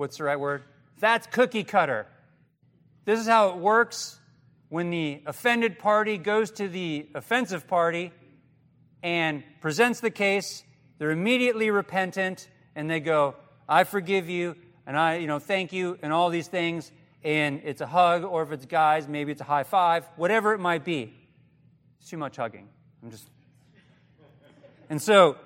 [0.00, 0.62] what's the right word?
[0.98, 2.06] That's cookie cutter.
[3.04, 4.18] This is how it works
[4.70, 8.10] when the offended party goes to the offensive party
[9.02, 10.64] and presents the case.
[10.96, 13.34] They're immediately repentant and they go,
[13.68, 16.90] I forgive you and I, you know, thank you and all these things.
[17.22, 20.60] And it's a hug, or if it's guys, maybe it's a high five, whatever it
[20.60, 21.12] might be.
[22.00, 22.70] It's too much hugging.
[23.02, 23.28] I'm just.
[24.88, 25.36] And so,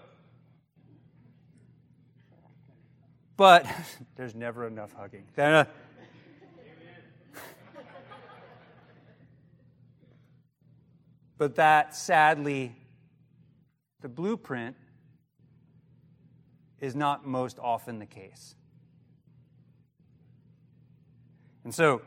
[3.36, 3.66] but
[4.16, 5.24] there's never enough hugging.
[11.36, 12.76] But that sadly,
[14.00, 14.76] the blueprint
[16.80, 18.54] is not most often the case.
[21.64, 22.02] And so,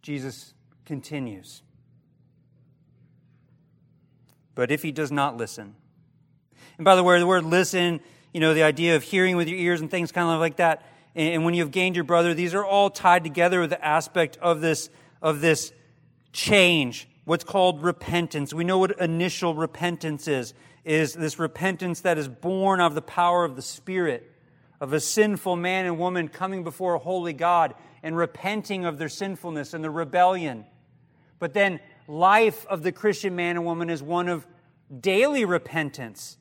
[0.00, 1.62] Jesus continues.
[4.54, 5.74] But if he does not listen,
[6.78, 8.00] and by the way, the word listen,
[8.32, 10.86] you know, the idea of hearing with your ears and things kind of like that,
[11.14, 14.60] and when you've gained your brother, these are all tied together with the aspect of
[14.62, 14.88] this,
[15.20, 15.72] of this
[16.32, 18.54] change, what's called repentance.
[18.54, 23.44] We know what initial repentance is, is this repentance that is born of the power
[23.44, 24.30] of the Spirit,
[24.80, 29.10] of a sinful man and woman coming before a holy God and repenting of their
[29.10, 30.64] sinfulness and their rebellion.
[31.38, 34.46] But then life of the Christian man and woman is one of
[35.00, 36.38] daily repentance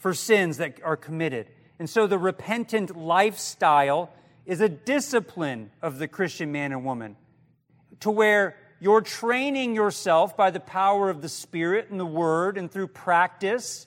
[0.00, 1.46] for sins that are committed.
[1.78, 4.10] And so the repentant lifestyle
[4.44, 7.16] is a discipline of the Christian man and woman
[8.00, 12.70] to where you're training yourself by the power of the Spirit and the Word and
[12.70, 13.86] through practice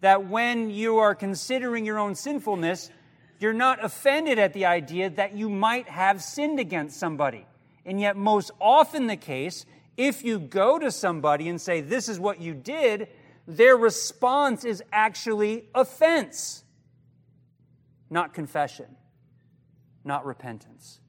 [0.00, 2.90] that when you are considering your own sinfulness,
[3.38, 7.46] you're not offended at the idea that you might have sinned against somebody.
[7.84, 9.64] And yet, most often the case,
[9.96, 13.08] if you go to somebody and say, This is what you did,
[13.46, 16.64] their response is actually offense,
[18.10, 18.96] not confession,
[20.04, 21.00] not repentance.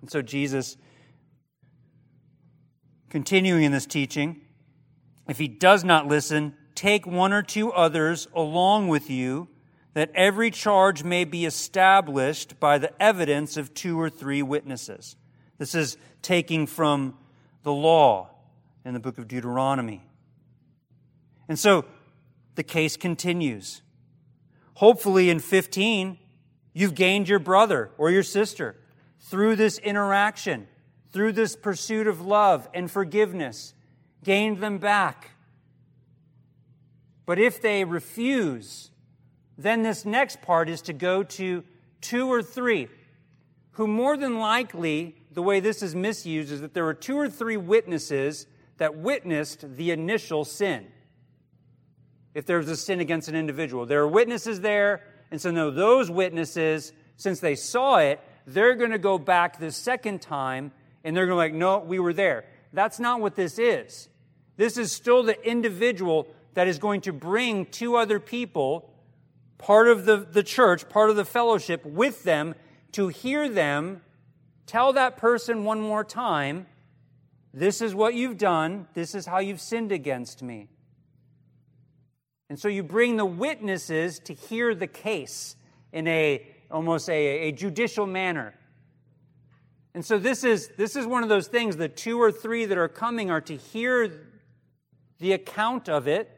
[0.00, 0.76] And so, Jesus,
[3.08, 4.40] continuing in this teaching,
[5.28, 9.48] if he does not listen, take one or two others along with you
[9.94, 15.16] that every charge may be established by the evidence of two or three witnesses.
[15.58, 17.16] This is taking from
[17.62, 18.30] the law
[18.84, 20.02] in the book of Deuteronomy.
[21.52, 21.84] And so
[22.54, 23.82] the case continues.
[24.76, 26.16] Hopefully, in 15,
[26.72, 28.74] you've gained your brother or your sister
[29.20, 30.66] through this interaction,
[31.12, 33.74] through this pursuit of love and forgiveness,
[34.24, 35.32] gained them back.
[37.26, 38.90] But if they refuse,
[39.58, 41.64] then this next part is to go to
[42.00, 42.88] two or three
[43.72, 47.28] who more than likely, the way this is misused is that there were two or
[47.28, 48.46] three witnesses
[48.78, 50.86] that witnessed the initial sin.
[52.34, 56.10] If there's a sin against an individual, there are witnesses there, and so no, those
[56.10, 60.72] witnesses, since they saw it, they're going to go back the second time
[61.04, 62.44] and they're going to be like, no, we were there.
[62.72, 64.08] That's not what this is.
[64.56, 68.90] This is still the individual that is going to bring two other people
[69.58, 72.54] part of the, the church, part of the fellowship with them
[72.92, 74.02] to hear them
[74.66, 76.66] tell that person one more time,
[77.54, 80.68] This is what you've done, this is how you've sinned against me.
[82.52, 85.56] And so you bring the witnesses to hear the case
[85.90, 88.52] in a almost a, a judicial manner.
[89.94, 92.76] And so this is this is one of those things the two or three that
[92.76, 94.28] are coming are to hear
[95.18, 96.30] the account of it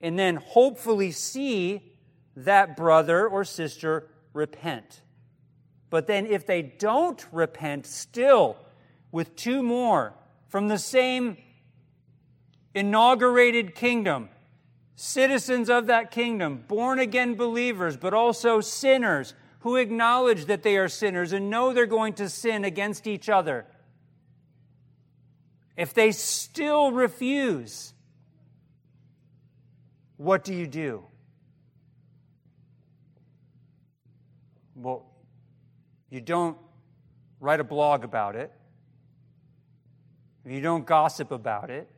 [0.00, 1.96] and then hopefully see
[2.36, 5.02] that brother or sister repent.
[5.90, 8.56] But then, if they don't repent, still
[9.10, 10.14] with two more
[10.46, 11.36] from the same
[12.76, 14.28] inaugurated kingdom,
[15.02, 20.88] citizens of that kingdom, born again believers, but also sinners who acknowledge that they are
[20.88, 23.66] sinners and know they're going to sin against each other.
[25.76, 27.94] If they still refuse,
[30.18, 31.02] what do you do?
[34.76, 35.04] Well,
[36.10, 36.56] you don't
[37.40, 38.52] write a blog about it,
[40.46, 41.90] you don't gossip about it,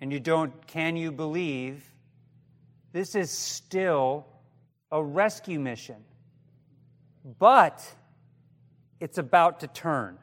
[0.00, 1.84] and you don't, can you believe,
[2.92, 4.26] this is still
[4.90, 6.04] a rescue mission.
[7.38, 7.84] But
[9.00, 10.18] it's about to turn.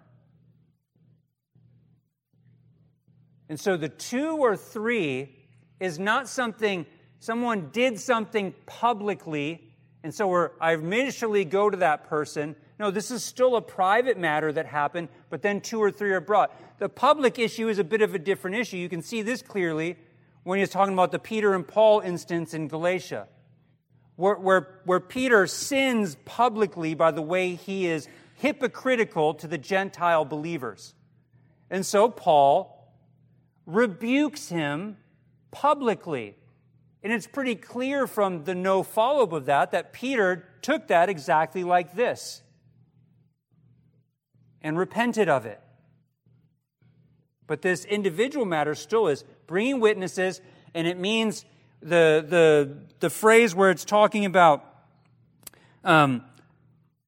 [3.49, 5.35] And so the two or three
[5.79, 6.85] is not something
[7.19, 9.61] someone did something publicly,
[10.03, 12.55] and so I initially go to that person.
[12.81, 16.19] No, this is still a private matter that happened, but then two or three are
[16.19, 16.79] brought.
[16.79, 18.77] The public issue is a bit of a different issue.
[18.77, 19.97] You can see this clearly
[20.41, 23.27] when he's talking about the Peter and Paul instance in Galatia,
[24.15, 30.25] where, where, where Peter sins publicly by the way he is hypocritical to the Gentile
[30.25, 30.95] believers.
[31.69, 32.91] And so Paul
[33.67, 34.97] rebukes him
[35.51, 36.35] publicly.
[37.03, 41.09] And it's pretty clear from the no follow up of that that Peter took that
[41.09, 42.41] exactly like this
[44.61, 45.59] and repented of it.
[47.47, 50.41] But this individual matter still is bringing witnesses,
[50.73, 51.43] and it means
[51.81, 54.63] the, the, the phrase where it's talking about
[55.83, 56.23] um,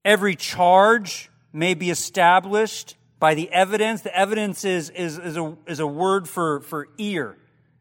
[0.04, 4.02] every charge may be established by the evidence.
[4.02, 7.38] The evidence is, is, is, a, is a word for, for ear.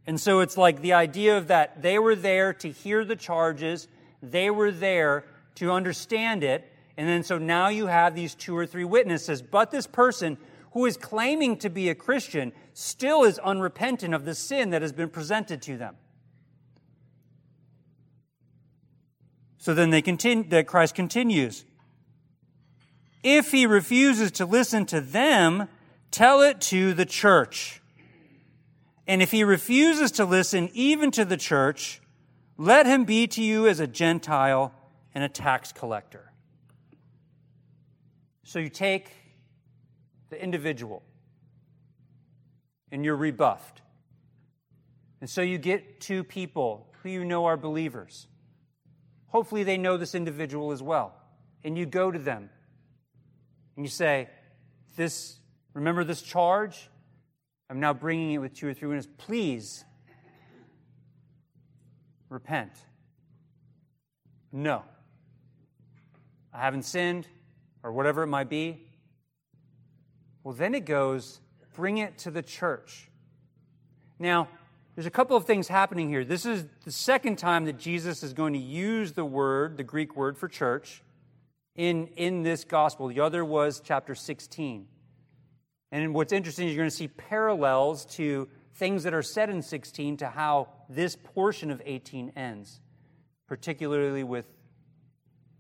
[0.07, 3.89] And so it's like the idea of that they were there to hear the charges,
[4.23, 5.25] they were there
[5.57, 9.43] to understand it, and then so now you have these two or three witnesses.
[9.43, 10.37] But this person
[10.73, 14.93] who is claiming to be a Christian still is unrepentant of the sin that has
[14.93, 15.97] been presented to them.
[19.59, 21.65] So then they continue, that Christ continues.
[23.23, 25.69] If he refuses to listen to them,
[26.11, 27.81] tell it to the church.
[29.07, 32.01] And if he refuses to listen even to the church,
[32.57, 34.75] let him be to you as a Gentile
[35.15, 36.32] and a tax collector.
[38.45, 39.11] So you take
[40.31, 41.03] the individual
[42.91, 43.83] and you're rebuffed.
[45.21, 48.27] And so you get two people who you know are believers.
[49.29, 51.15] Hopefully, they know this individual as well.
[51.65, 52.51] And you go to them
[53.77, 54.29] and you say,
[54.97, 55.39] This,
[55.75, 56.91] remember this charge?
[57.71, 59.11] I'm now bringing it with two or three witnesses.
[59.17, 59.85] Please
[62.29, 62.73] repent.
[64.53, 64.83] No.
[66.53, 67.27] I haven't sinned,
[67.83, 68.81] or whatever it might be.
[70.45, 71.41] Well, then it goes,
[71.75, 73.09] bring it to the church.
[74.19, 74.49] Now,
[74.95, 76.25] there's a couple of things happening here.
[76.25, 80.17] This is the second time that Jesus is going to use the word, the Greek
[80.17, 81.03] word for church,
[81.75, 83.09] in, in this gospel.
[83.09, 84.87] The other was chapter 16.
[85.93, 89.63] And what's interesting is you're going to see parallels to things that are said in
[89.63, 92.81] 16 to how this portion of 18 ends,
[93.47, 94.47] particularly with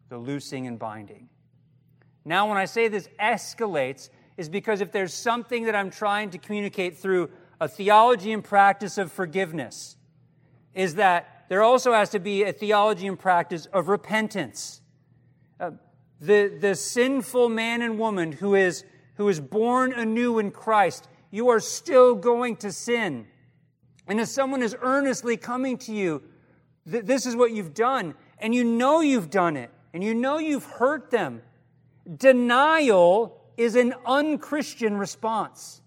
[0.08, 1.28] the loosing and binding.
[2.24, 6.38] Now, when I say this escalates, is because if there's something that I'm trying to
[6.38, 9.96] communicate through a theology and practice of forgiveness
[10.74, 14.80] is that there also has to be a theology and practice of repentance.
[15.60, 15.72] Uh,
[16.20, 18.84] the, the sinful man and woman who is,
[19.16, 23.26] who is born anew in Christ, you are still going to sin.
[24.06, 26.22] And if someone is earnestly coming to you,
[26.90, 30.38] th- this is what you've done, and you know you've done it, and you know
[30.38, 31.42] you've hurt them,
[32.16, 35.82] denial is an unchristian response.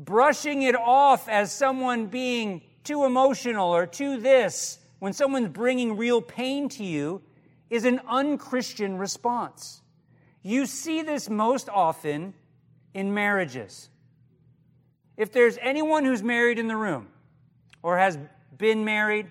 [0.00, 6.22] brushing it off as someone being too emotional or too this, when someone's bringing real
[6.22, 7.22] pain to you,
[7.68, 9.82] is an unchristian response.
[10.42, 12.34] You see this most often
[12.94, 13.90] in marriages.
[15.16, 17.08] If there's anyone who's married in the room
[17.82, 18.18] or has
[18.56, 19.30] been married,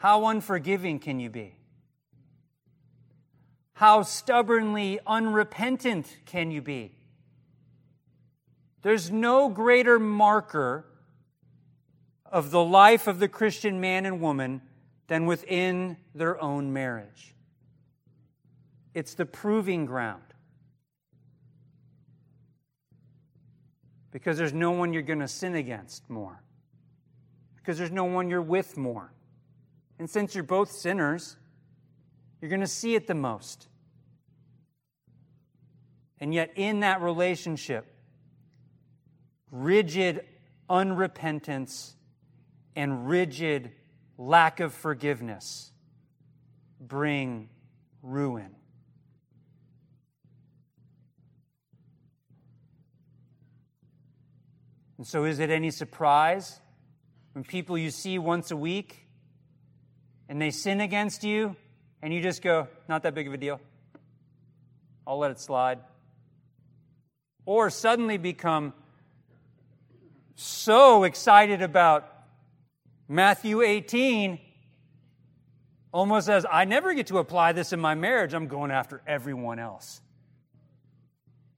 [0.00, 1.54] how unforgiving can you be?
[3.74, 6.92] How stubbornly unrepentant can you be?
[8.80, 10.86] There's no greater marker
[12.24, 14.62] of the life of the Christian man and woman
[15.08, 17.34] than within their own marriage.
[18.94, 20.22] It's the proving ground.
[24.12, 26.42] Because there's no one you're going to sin against more.
[27.56, 29.12] Because there's no one you're with more.
[30.00, 31.36] And since you're both sinners,
[32.40, 33.68] you're going to see it the most.
[36.18, 37.84] And yet, in that relationship,
[39.50, 40.24] rigid
[40.70, 41.92] unrepentance
[42.74, 43.72] and rigid
[44.16, 45.70] lack of forgiveness
[46.80, 47.50] bring
[48.02, 48.56] ruin.
[54.96, 56.58] And so, is it any surprise
[57.34, 59.08] when people you see once a week
[60.30, 61.54] and they sin against you
[62.00, 63.60] and you just go, not that big of a deal?
[65.06, 65.80] I'll let it slide
[67.44, 68.72] or suddenly become
[70.36, 72.08] so excited about
[73.08, 74.38] Matthew 18,
[75.92, 79.58] almost as I never get to apply this in my marriage, I'm going after everyone
[79.58, 80.00] else.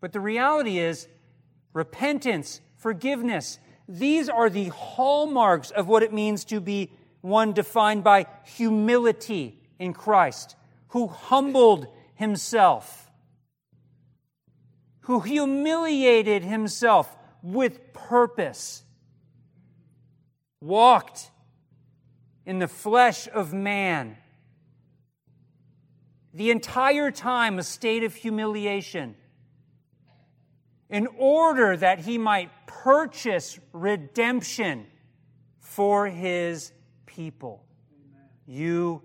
[0.01, 1.07] But the reality is,
[1.75, 6.91] repentance, forgiveness, these are the hallmarks of what it means to be
[7.23, 10.55] one defined by humility in Christ,
[10.89, 13.03] who humbled himself
[15.03, 18.85] who humiliated himself with purpose,
[20.61, 21.31] walked
[22.47, 24.17] in the flesh of man.
[26.35, 29.17] The entire time, a state of humiliation,
[30.89, 34.87] in order that he might purchase redemption
[35.59, 36.73] for his
[37.15, 37.65] people,
[38.47, 39.03] you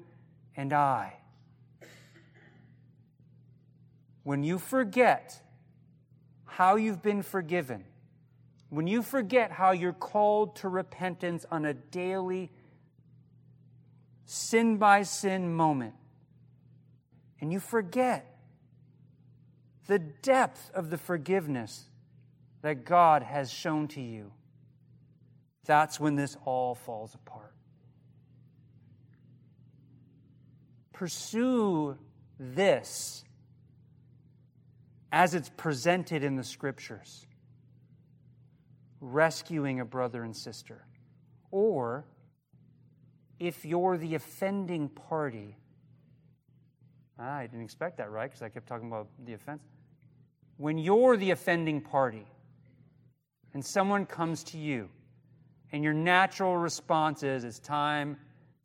[0.55, 1.13] and I.
[4.27, 5.41] when you forget
[6.43, 7.85] how you've been forgiven,
[8.69, 12.51] when you forget how you're called to repentance on a daily,
[14.25, 15.93] sin by sin moment,
[17.39, 18.37] and you forget
[19.87, 21.85] the depth of the forgiveness
[22.63, 24.33] that God has shown to you,
[25.65, 27.53] that's when this all falls apart.
[30.97, 31.95] Pursue
[32.39, 33.23] this
[35.11, 37.27] as it's presented in the scriptures
[38.99, 40.87] rescuing a brother and sister.
[41.51, 42.03] Or
[43.39, 45.55] if you're the offending party,
[47.19, 48.27] ah, I didn't expect that, right?
[48.27, 49.61] Because I kept talking about the offense.
[50.57, 52.25] When you're the offending party
[53.53, 54.89] and someone comes to you,
[55.71, 58.17] and your natural response is it's time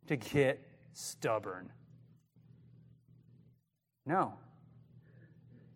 [0.07, 1.71] to get stubborn.
[4.07, 4.35] No.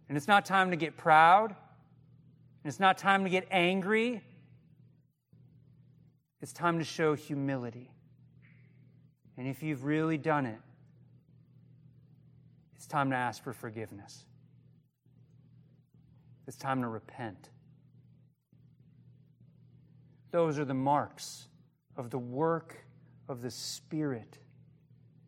[0.08, 1.50] And it's not time to get proud.
[1.50, 4.22] And it's not time to get angry.
[6.40, 7.90] It's time to show humility.
[9.36, 10.58] And if you've really done it,
[12.74, 14.24] it's time to ask for forgiveness.
[16.46, 17.50] It's time to repent.
[20.30, 21.48] Those are the marks
[21.96, 22.76] of the work
[23.28, 24.38] of the Spirit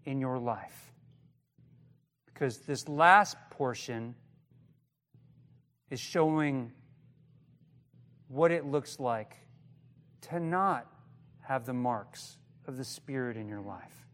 [0.05, 0.88] in your life.
[2.39, 4.15] Because this last portion
[5.91, 6.71] is showing
[8.29, 9.35] what it looks like
[10.21, 10.87] to not
[11.41, 12.37] have the marks
[12.69, 14.07] of the Spirit in your life.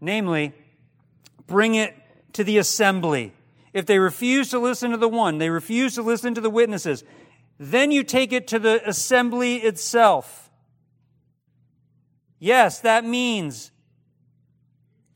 [0.00, 0.52] Namely,
[1.46, 1.94] bring it
[2.32, 3.32] to the assembly.
[3.72, 7.04] If they refuse to listen to the one, they refuse to listen to the witnesses,
[7.60, 10.50] then you take it to the assembly itself.
[12.40, 13.70] Yes, that means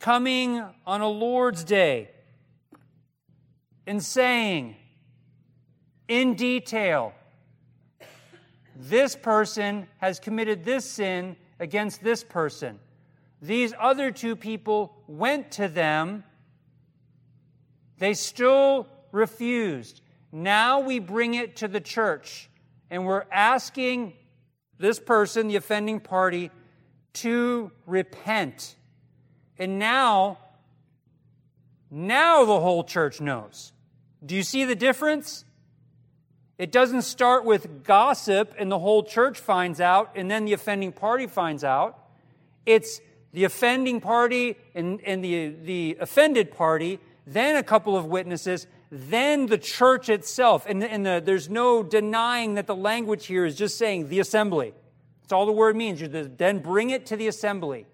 [0.04, 2.10] coming on a Lord's Day
[3.86, 4.76] and saying
[6.08, 7.14] in detail,
[8.76, 12.78] this person has committed this sin against this person.
[13.40, 16.22] These other two people went to them.
[17.96, 20.02] They still refused.
[20.30, 22.50] Now we bring it to the church
[22.90, 24.12] and we're asking
[24.76, 26.50] this person, the offending party,
[27.14, 28.76] to repent.
[29.58, 30.38] And now,
[31.90, 33.72] now the whole church knows.
[34.24, 35.44] Do you see the difference?
[36.56, 40.92] It doesn't start with gossip and the whole church finds out and then the offending
[40.92, 41.98] party finds out.
[42.64, 43.00] It's
[43.32, 49.46] the offending party and, and the, the offended party, then a couple of witnesses, then
[49.46, 50.66] the church itself.
[50.68, 54.72] And, and the, there's no denying that the language here is just saying the assembly.
[55.22, 56.00] That's all the word means.
[56.00, 57.86] You then bring it to the assembly.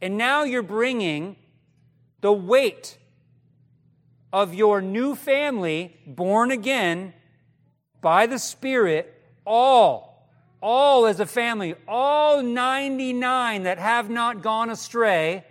[0.00, 1.36] And now you're bringing
[2.20, 2.98] the weight
[4.32, 7.14] of your new family, born again
[8.00, 10.28] by the Spirit, all,
[10.60, 15.44] all as a family, all 99 that have not gone astray,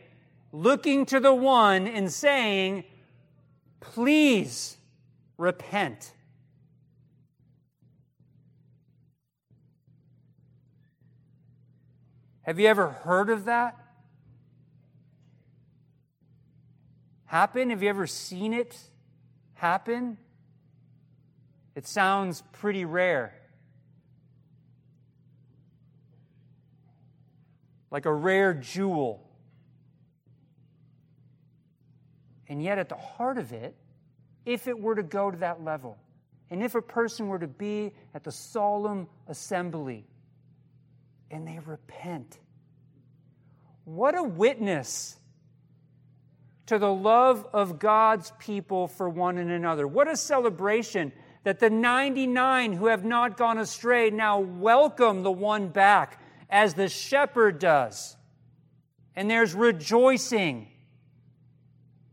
[0.52, 2.84] looking to the one and saying,
[3.80, 4.78] Please
[5.38, 6.14] repent.
[12.42, 13.76] Have you ever heard of that?
[17.28, 17.70] Happen?
[17.70, 18.76] Have you ever seen it
[19.54, 20.18] happen?
[21.76, 23.34] It sounds pretty rare.
[27.92, 29.30] Like a rare jewel.
[32.48, 33.76] And yet, at the heart of it,
[34.46, 35.98] if it were to go to that level,
[36.50, 40.06] and if a person were to be at the solemn assembly
[41.30, 42.40] and they repent,
[43.84, 45.18] what a witness
[46.68, 49.88] to the love of God's people for one and another.
[49.88, 51.12] What a celebration
[51.44, 56.90] that the 99 who have not gone astray now welcome the one back as the
[56.90, 58.16] shepherd does.
[59.16, 60.68] And there's rejoicing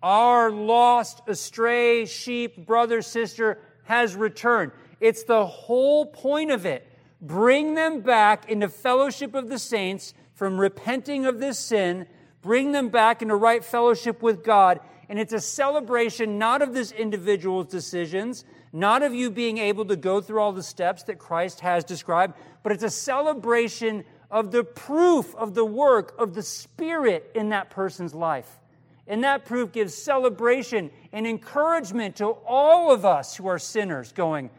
[0.02, 4.72] our lost, astray sheep, brother, sister, has returned.
[5.00, 6.86] It's the whole point of it.
[7.20, 12.06] Bring them back into fellowship of the saints from repenting of this sin,
[12.44, 14.78] bring them back into right fellowship with God.
[15.08, 19.96] And it's a celebration not of this individual's decisions, not of you being able to
[19.96, 24.62] go through all the steps that Christ has described, but it's a celebration of the
[24.62, 28.60] proof of the work of the Spirit in that person's life.
[29.06, 34.50] And that proof gives celebration and encouragement to all of us who are sinners, going,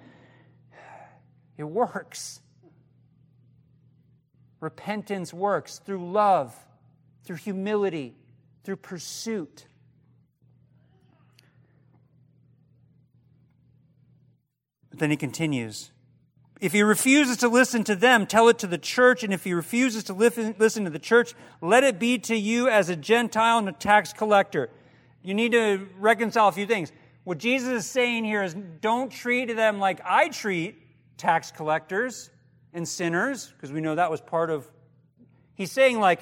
[1.58, 2.42] it works.
[4.60, 6.56] Repentance works through love,
[7.26, 8.16] through humility,
[8.64, 9.68] through pursuit.
[14.90, 15.92] But then he continues.
[16.62, 19.24] If he refuses to listen to them, tell it to the church.
[19.24, 22.88] And if he refuses to listen to the church, let it be to you as
[22.90, 24.70] a Gentile and a tax collector.
[25.22, 26.94] You need to reconcile a few things.
[27.26, 30.78] What Jesus is saying here is don't treat them like I treat
[31.18, 32.30] tax collectors
[32.74, 34.70] and sinners, because we know that was part of.
[35.56, 36.22] He's saying, like,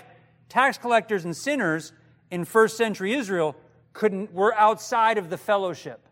[0.53, 1.93] tax collectors and sinners
[2.29, 3.55] in first century Israel
[3.91, 6.07] couldn't, were outside of the fellowship.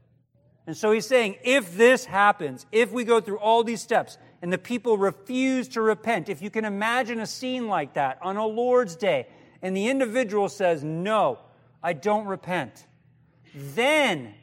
[0.66, 4.52] And so he's saying, if this happens, if we go through all these steps and
[4.52, 8.46] the people refuse to repent, if you can imagine a scene like that on a
[8.48, 9.28] Lord's day,
[9.62, 11.38] and the individual says, No,
[11.84, 12.88] I don't repent,
[13.54, 14.34] then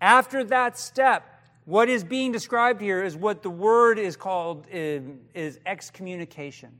[0.00, 1.26] after that step,
[1.64, 6.78] what is being described here is what the word is called um, is excommunication.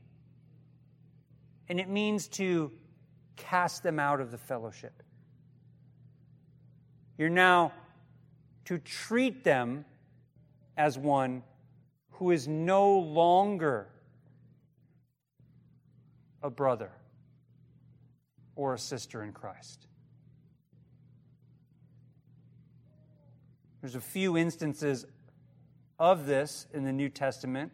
[1.69, 2.71] And it means to
[3.35, 5.03] cast them out of the fellowship.
[7.17, 7.71] You're now
[8.65, 9.85] to treat them
[10.77, 11.43] as one
[12.11, 13.87] who is no longer
[16.41, 16.91] a brother
[18.55, 19.87] or a sister in Christ.
[23.81, 25.05] There's a few instances
[25.99, 27.71] of this in the New Testament.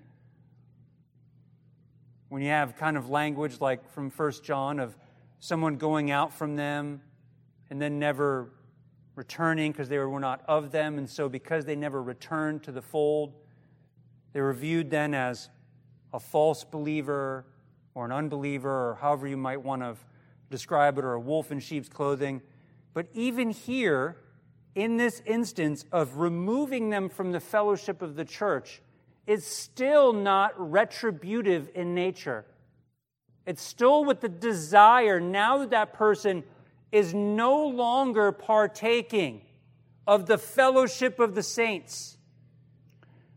[2.30, 4.96] When you have kind of language like from 1 John of
[5.40, 7.02] someone going out from them
[7.70, 8.52] and then never
[9.16, 10.98] returning because they were not of them.
[10.98, 13.34] And so, because they never returned to the fold,
[14.32, 15.50] they were viewed then as
[16.14, 17.46] a false believer
[17.96, 19.96] or an unbeliever, or however you might want to
[20.50, 22.42] describe it, or a wolf in sheep's clothing.
[22.94, 24.18] But even here,
[24.76, 28.82] in this instance of removing them from the fellowship of the church,
[29.30, 32.44] is still not retributive in nature.
[33.46, 36.44] It's still with the desire, now that that person
[36.92, 39.44] is no longer partaking
[40.08, 42.18] of the fellowship of the saints,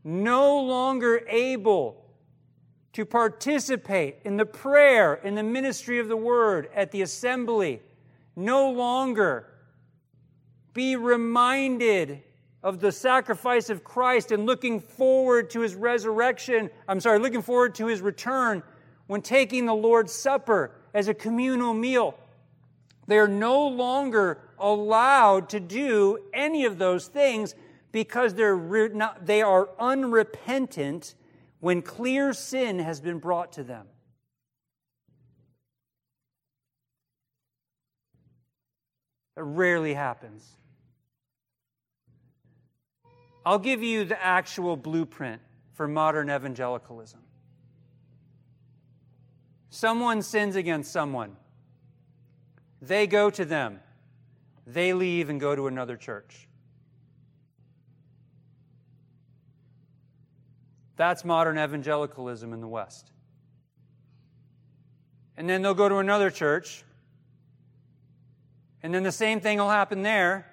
[0.03, 2.03] no longer able
[2.95, 7.83] to participate in the prayer, in the ministry of the word, at the assembly,
[8.35, 9.47] no longer
[10.73, 12.23] be reminded
[12.63, 16.71] of the sacrifice of Christ and looking forward to his resurrection.
[16.87, 18.63] I'm sorry, looking forward to his return
[19.07, 22.17] when taking the Lord's Supper as a communal meal.
[23.09, 27.55] They are no longer allowed to do any of those things
[27.91, 31.15] because they're not, they are unrepentant
[31.61, 33.87] when clear sin has been brought to them.
[39.37, 40.49] It rarely happens.
[43.45, 47.21] I'll give you the actual blueprint for modern evangelicalism.
[49.71, 51.37] Someone sins against someone.
[52.81, 53.81] They go to them.
[54.67, 56.47] They leave and go to another church.
[60.97, 63.11] That's modern evangelicalism in the West.
[65.37, 66.85] And then they'll go to another church.
[68.83, 70.52] And then the same thing will happen there.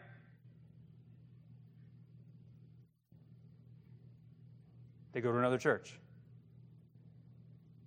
[5.19, 5.99] They go to another church.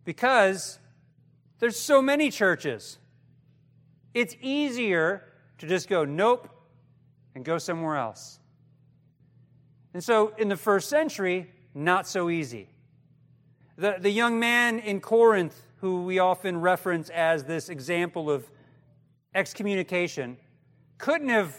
[0.04, 0.78] Because
[1.60, 2.98] there's so many churches.
[4.12, 5.24] It's easier
[5.56, 6.46] to just go, nope,
[7.34, 8.38] and go somewhere else.
[9.94, 12.68] And so in the first century, not so easy.
[13.78, 18.44] The, the young man in Corinth, who we often reference as this example of
[19.34, 20.36] excommunication,
[20.98, 21.56] couldn't have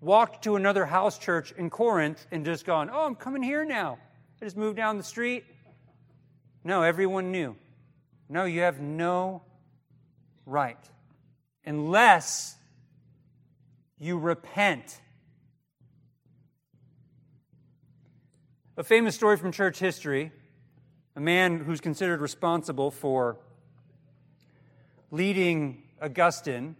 [0.00, 3.98] walked to another house church in Corinth and just gone, oh, I'm coming here now.
[4.40, 5.44] I just moved down the street.
[6.64, 7.56] No, everyone knew.
[8.28, 9.42] No, you have no
[10.46, 10.78] right
[11.64, 12.56] unless
[13.98, 15.00] you repent.
[18.76, 20.32] A famous story from church history
[21.16, 23.36] a man who's considered responsible for
[25.10, 26.76] leading Augustine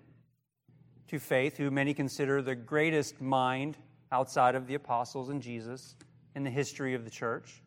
[1.09, 3.77] to faith, who many consider the greatest mind
[4.13, 5.97] outside of the apostles and Jesus
[6.35, 7.63] in the history of the church.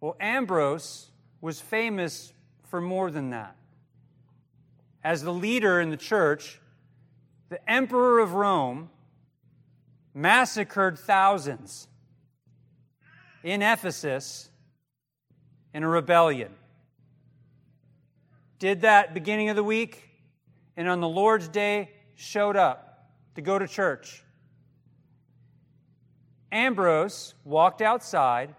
[0.00, 2.32] Well, Ambrose was famous
[2.64, 3.56] for more than that
[5.04, 6.60] as the leader in the church,
[7.48, 8.88] the emperor of Rome
[10.14, 11.88] massacred thousands
[13.42, 14.50] in Ephesus
[15.74, 16.52] in a rebellion.
[18.58, 20.08] Did that beginning of the week,
[20.76, 24.22] and on the Lord's day showed up to go to church.
[26.52, 28.54] Ambrose walked outside,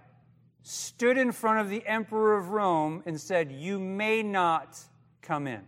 [0.64, 4.78] stood in front of the emperor of Rome, and said, You may not
[5.22, 5.64] come in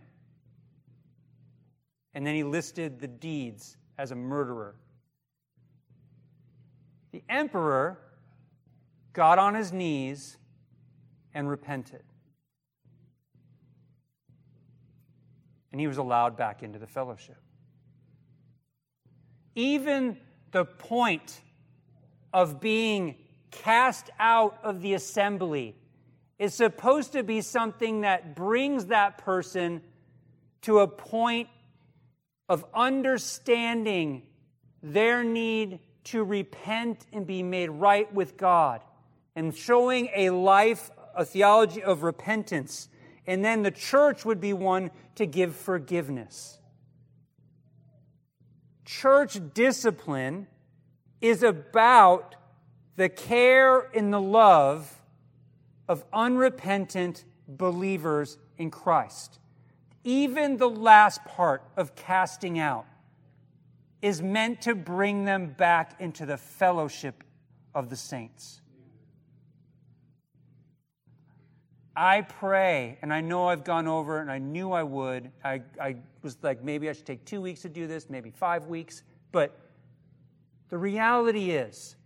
[2.16, 4.74] and then he listed the deeds as a murderer.
[7.12, 7.98] The emperor
[9.12, 10.38] got on his knees
[11.34, 12.02] and repented.
[15.72, 17.36] And he was allowed back into the fellowship.
[19.54, 20.16] Even
[20.52, 21.42] the point
[22.36, 23.14] of being
[23.50, 25.74] cast out of the assembly
[26.38, 29.80] is supposed to be something that brings that person
[30.60, 31.48] to a point
[32.46, 34.22] of understanding
[34.82, 38.82] their need to repent and be made right with God
[39.34, 42.90] and showing a life, a theology of repentance.
[43.26, 46.58] And then the church would be one to give forgiveness.
[48.84, 50.48] Church discipline
[51.20, 52.34] is about
[52.96, 55.02] the care and the love
[55.88, 59.38] of unrepentant believers in Christ.
[60.04, 62.86] Even the last part of casting out
[64.02, 67.24] is meant to bring them back into the fellowship
[67.74, 68.60] of the saints.
[71.96, 75.30] I pray, and I know I've gone over, and I knew I would.
[75.42, 78.66] I, I was like, maybe I should take two weeks to do this, maybe five
[78.66, 79.02] weeks.
[79.32, 79.58] But
[80.68, 81.96] the reality is,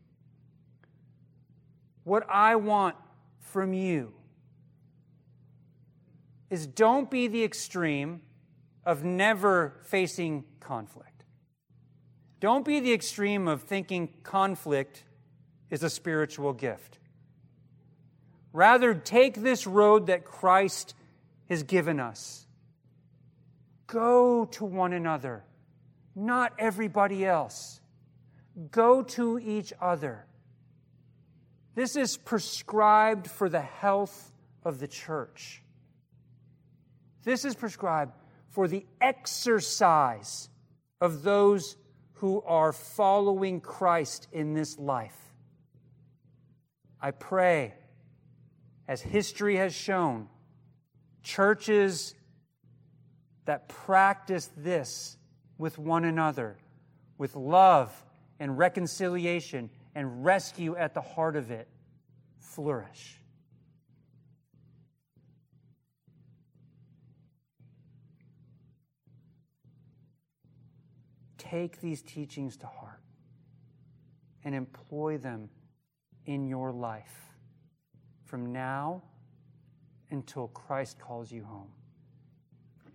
[2.05, 2.97] what I want
[3.41, 4.13] from you
[6.51, 8.23] is don't be the extreme
[8.85, 11.25] of never facing conflict.
[12.41, 15.05] Don't be the extreme of thinking conflict
[15.69, 16.99] is a spiritual gift.
[18.53, 20.95] Rather, take this road that Christ
[21.49, 22.47] has given us.
[23.87, 25.45] Go to one another,
[26.17, 27.81] not everybody else.
[28.71, 30.27] Go to each other.
[31.75, 34.33] This is prescribed for the health
[34.65, 35.63] of the church.
[37.23, 38.13] This is prescribed
[38.49, 40.49] for the exercise
[41.01, 41.77] of those
[42.15, 45.17] who are following Christ in this life.
[47.01, 47.75] I pray,
[48.87, 50.29] as history has shown,
[51.23, 52.15] churches
[53.47, 55.17] that practice this
[55.57, 56.59] with one another,
[57.17, 57.91] with love
[58.41, 61.69] and reconciliation and rescue at the heart of it
[62.39, 63.19] flourish.
[71.37, 73.01] Take these teachings to heart
[74.45, 75.51] and employ them
[76.25, 77.35] in your life
[78.25, 79.03] from now
[80.11, 81.69] until Christ calls you home.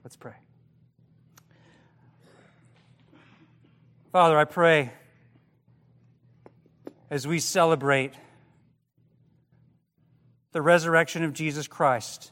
[0.03, 0.35] Let's pray.
[4.11, 4.91] Father, I pray
[7.09, 8.13] as we celebrate
[10.51, 12.31] the resurrection of Jesus Christ,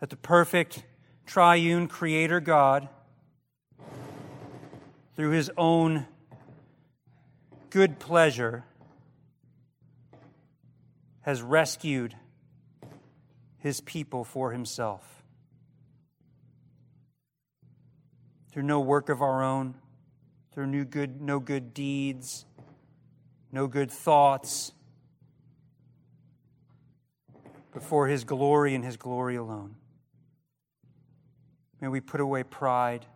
[0.00, 0.82] that the perfect
[1.26, 2.88] triune creator God,
[5.14, 6.06] through his own
[7.70, 8.64] good pleasure,
[11.20, 12.16] has rescued
[13.58, 15.22] his people for himself.
[18.52, 19.76] Through no work of our own,
[20.52, 22.44] through no good, no good deeds,
[23.52, 24.72] no good thoughts,
[27.72, 29.76] but for His glory and His glory alone.
[31.80, 33.06] May we put away pride,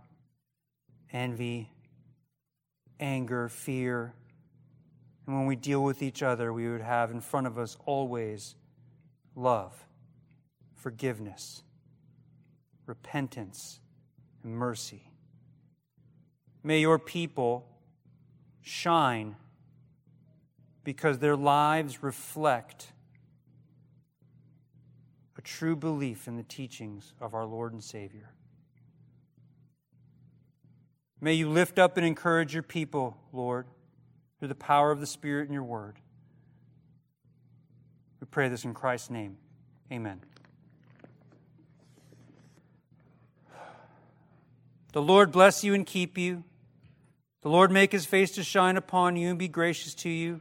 [1.12, 1.70] envy,
[2.98, 4.14] anger, fear.
[5.26, 8.56] And when we deal with each other, we would have in front of us always
[9.34, 9.86] love,
[10.74, 11.62] forgiveness,
[12.86, 13.80] repentance,
[14.42, 15.10] and mercy.
[16.62, 17.66] May your people
[18.62, 19.36] shine
[20.84, 22.92] because their lives reflect
[25.36, 28.30] a true belief in the teachings of our Lord and Savior.
[31.20, 33.66] May you lift up and encourage your people, Lord,
[34.38, 35.96] through the power of the Spirit and your word.
[38.20, 39.38] We pray this in Christ's name.
[39.90, 40.20] Amen.
[44.92, 46.44] The Lord bless you and keep you.
[47.42, 50.40] The Lord make his face to shine upon you and be gracious to you.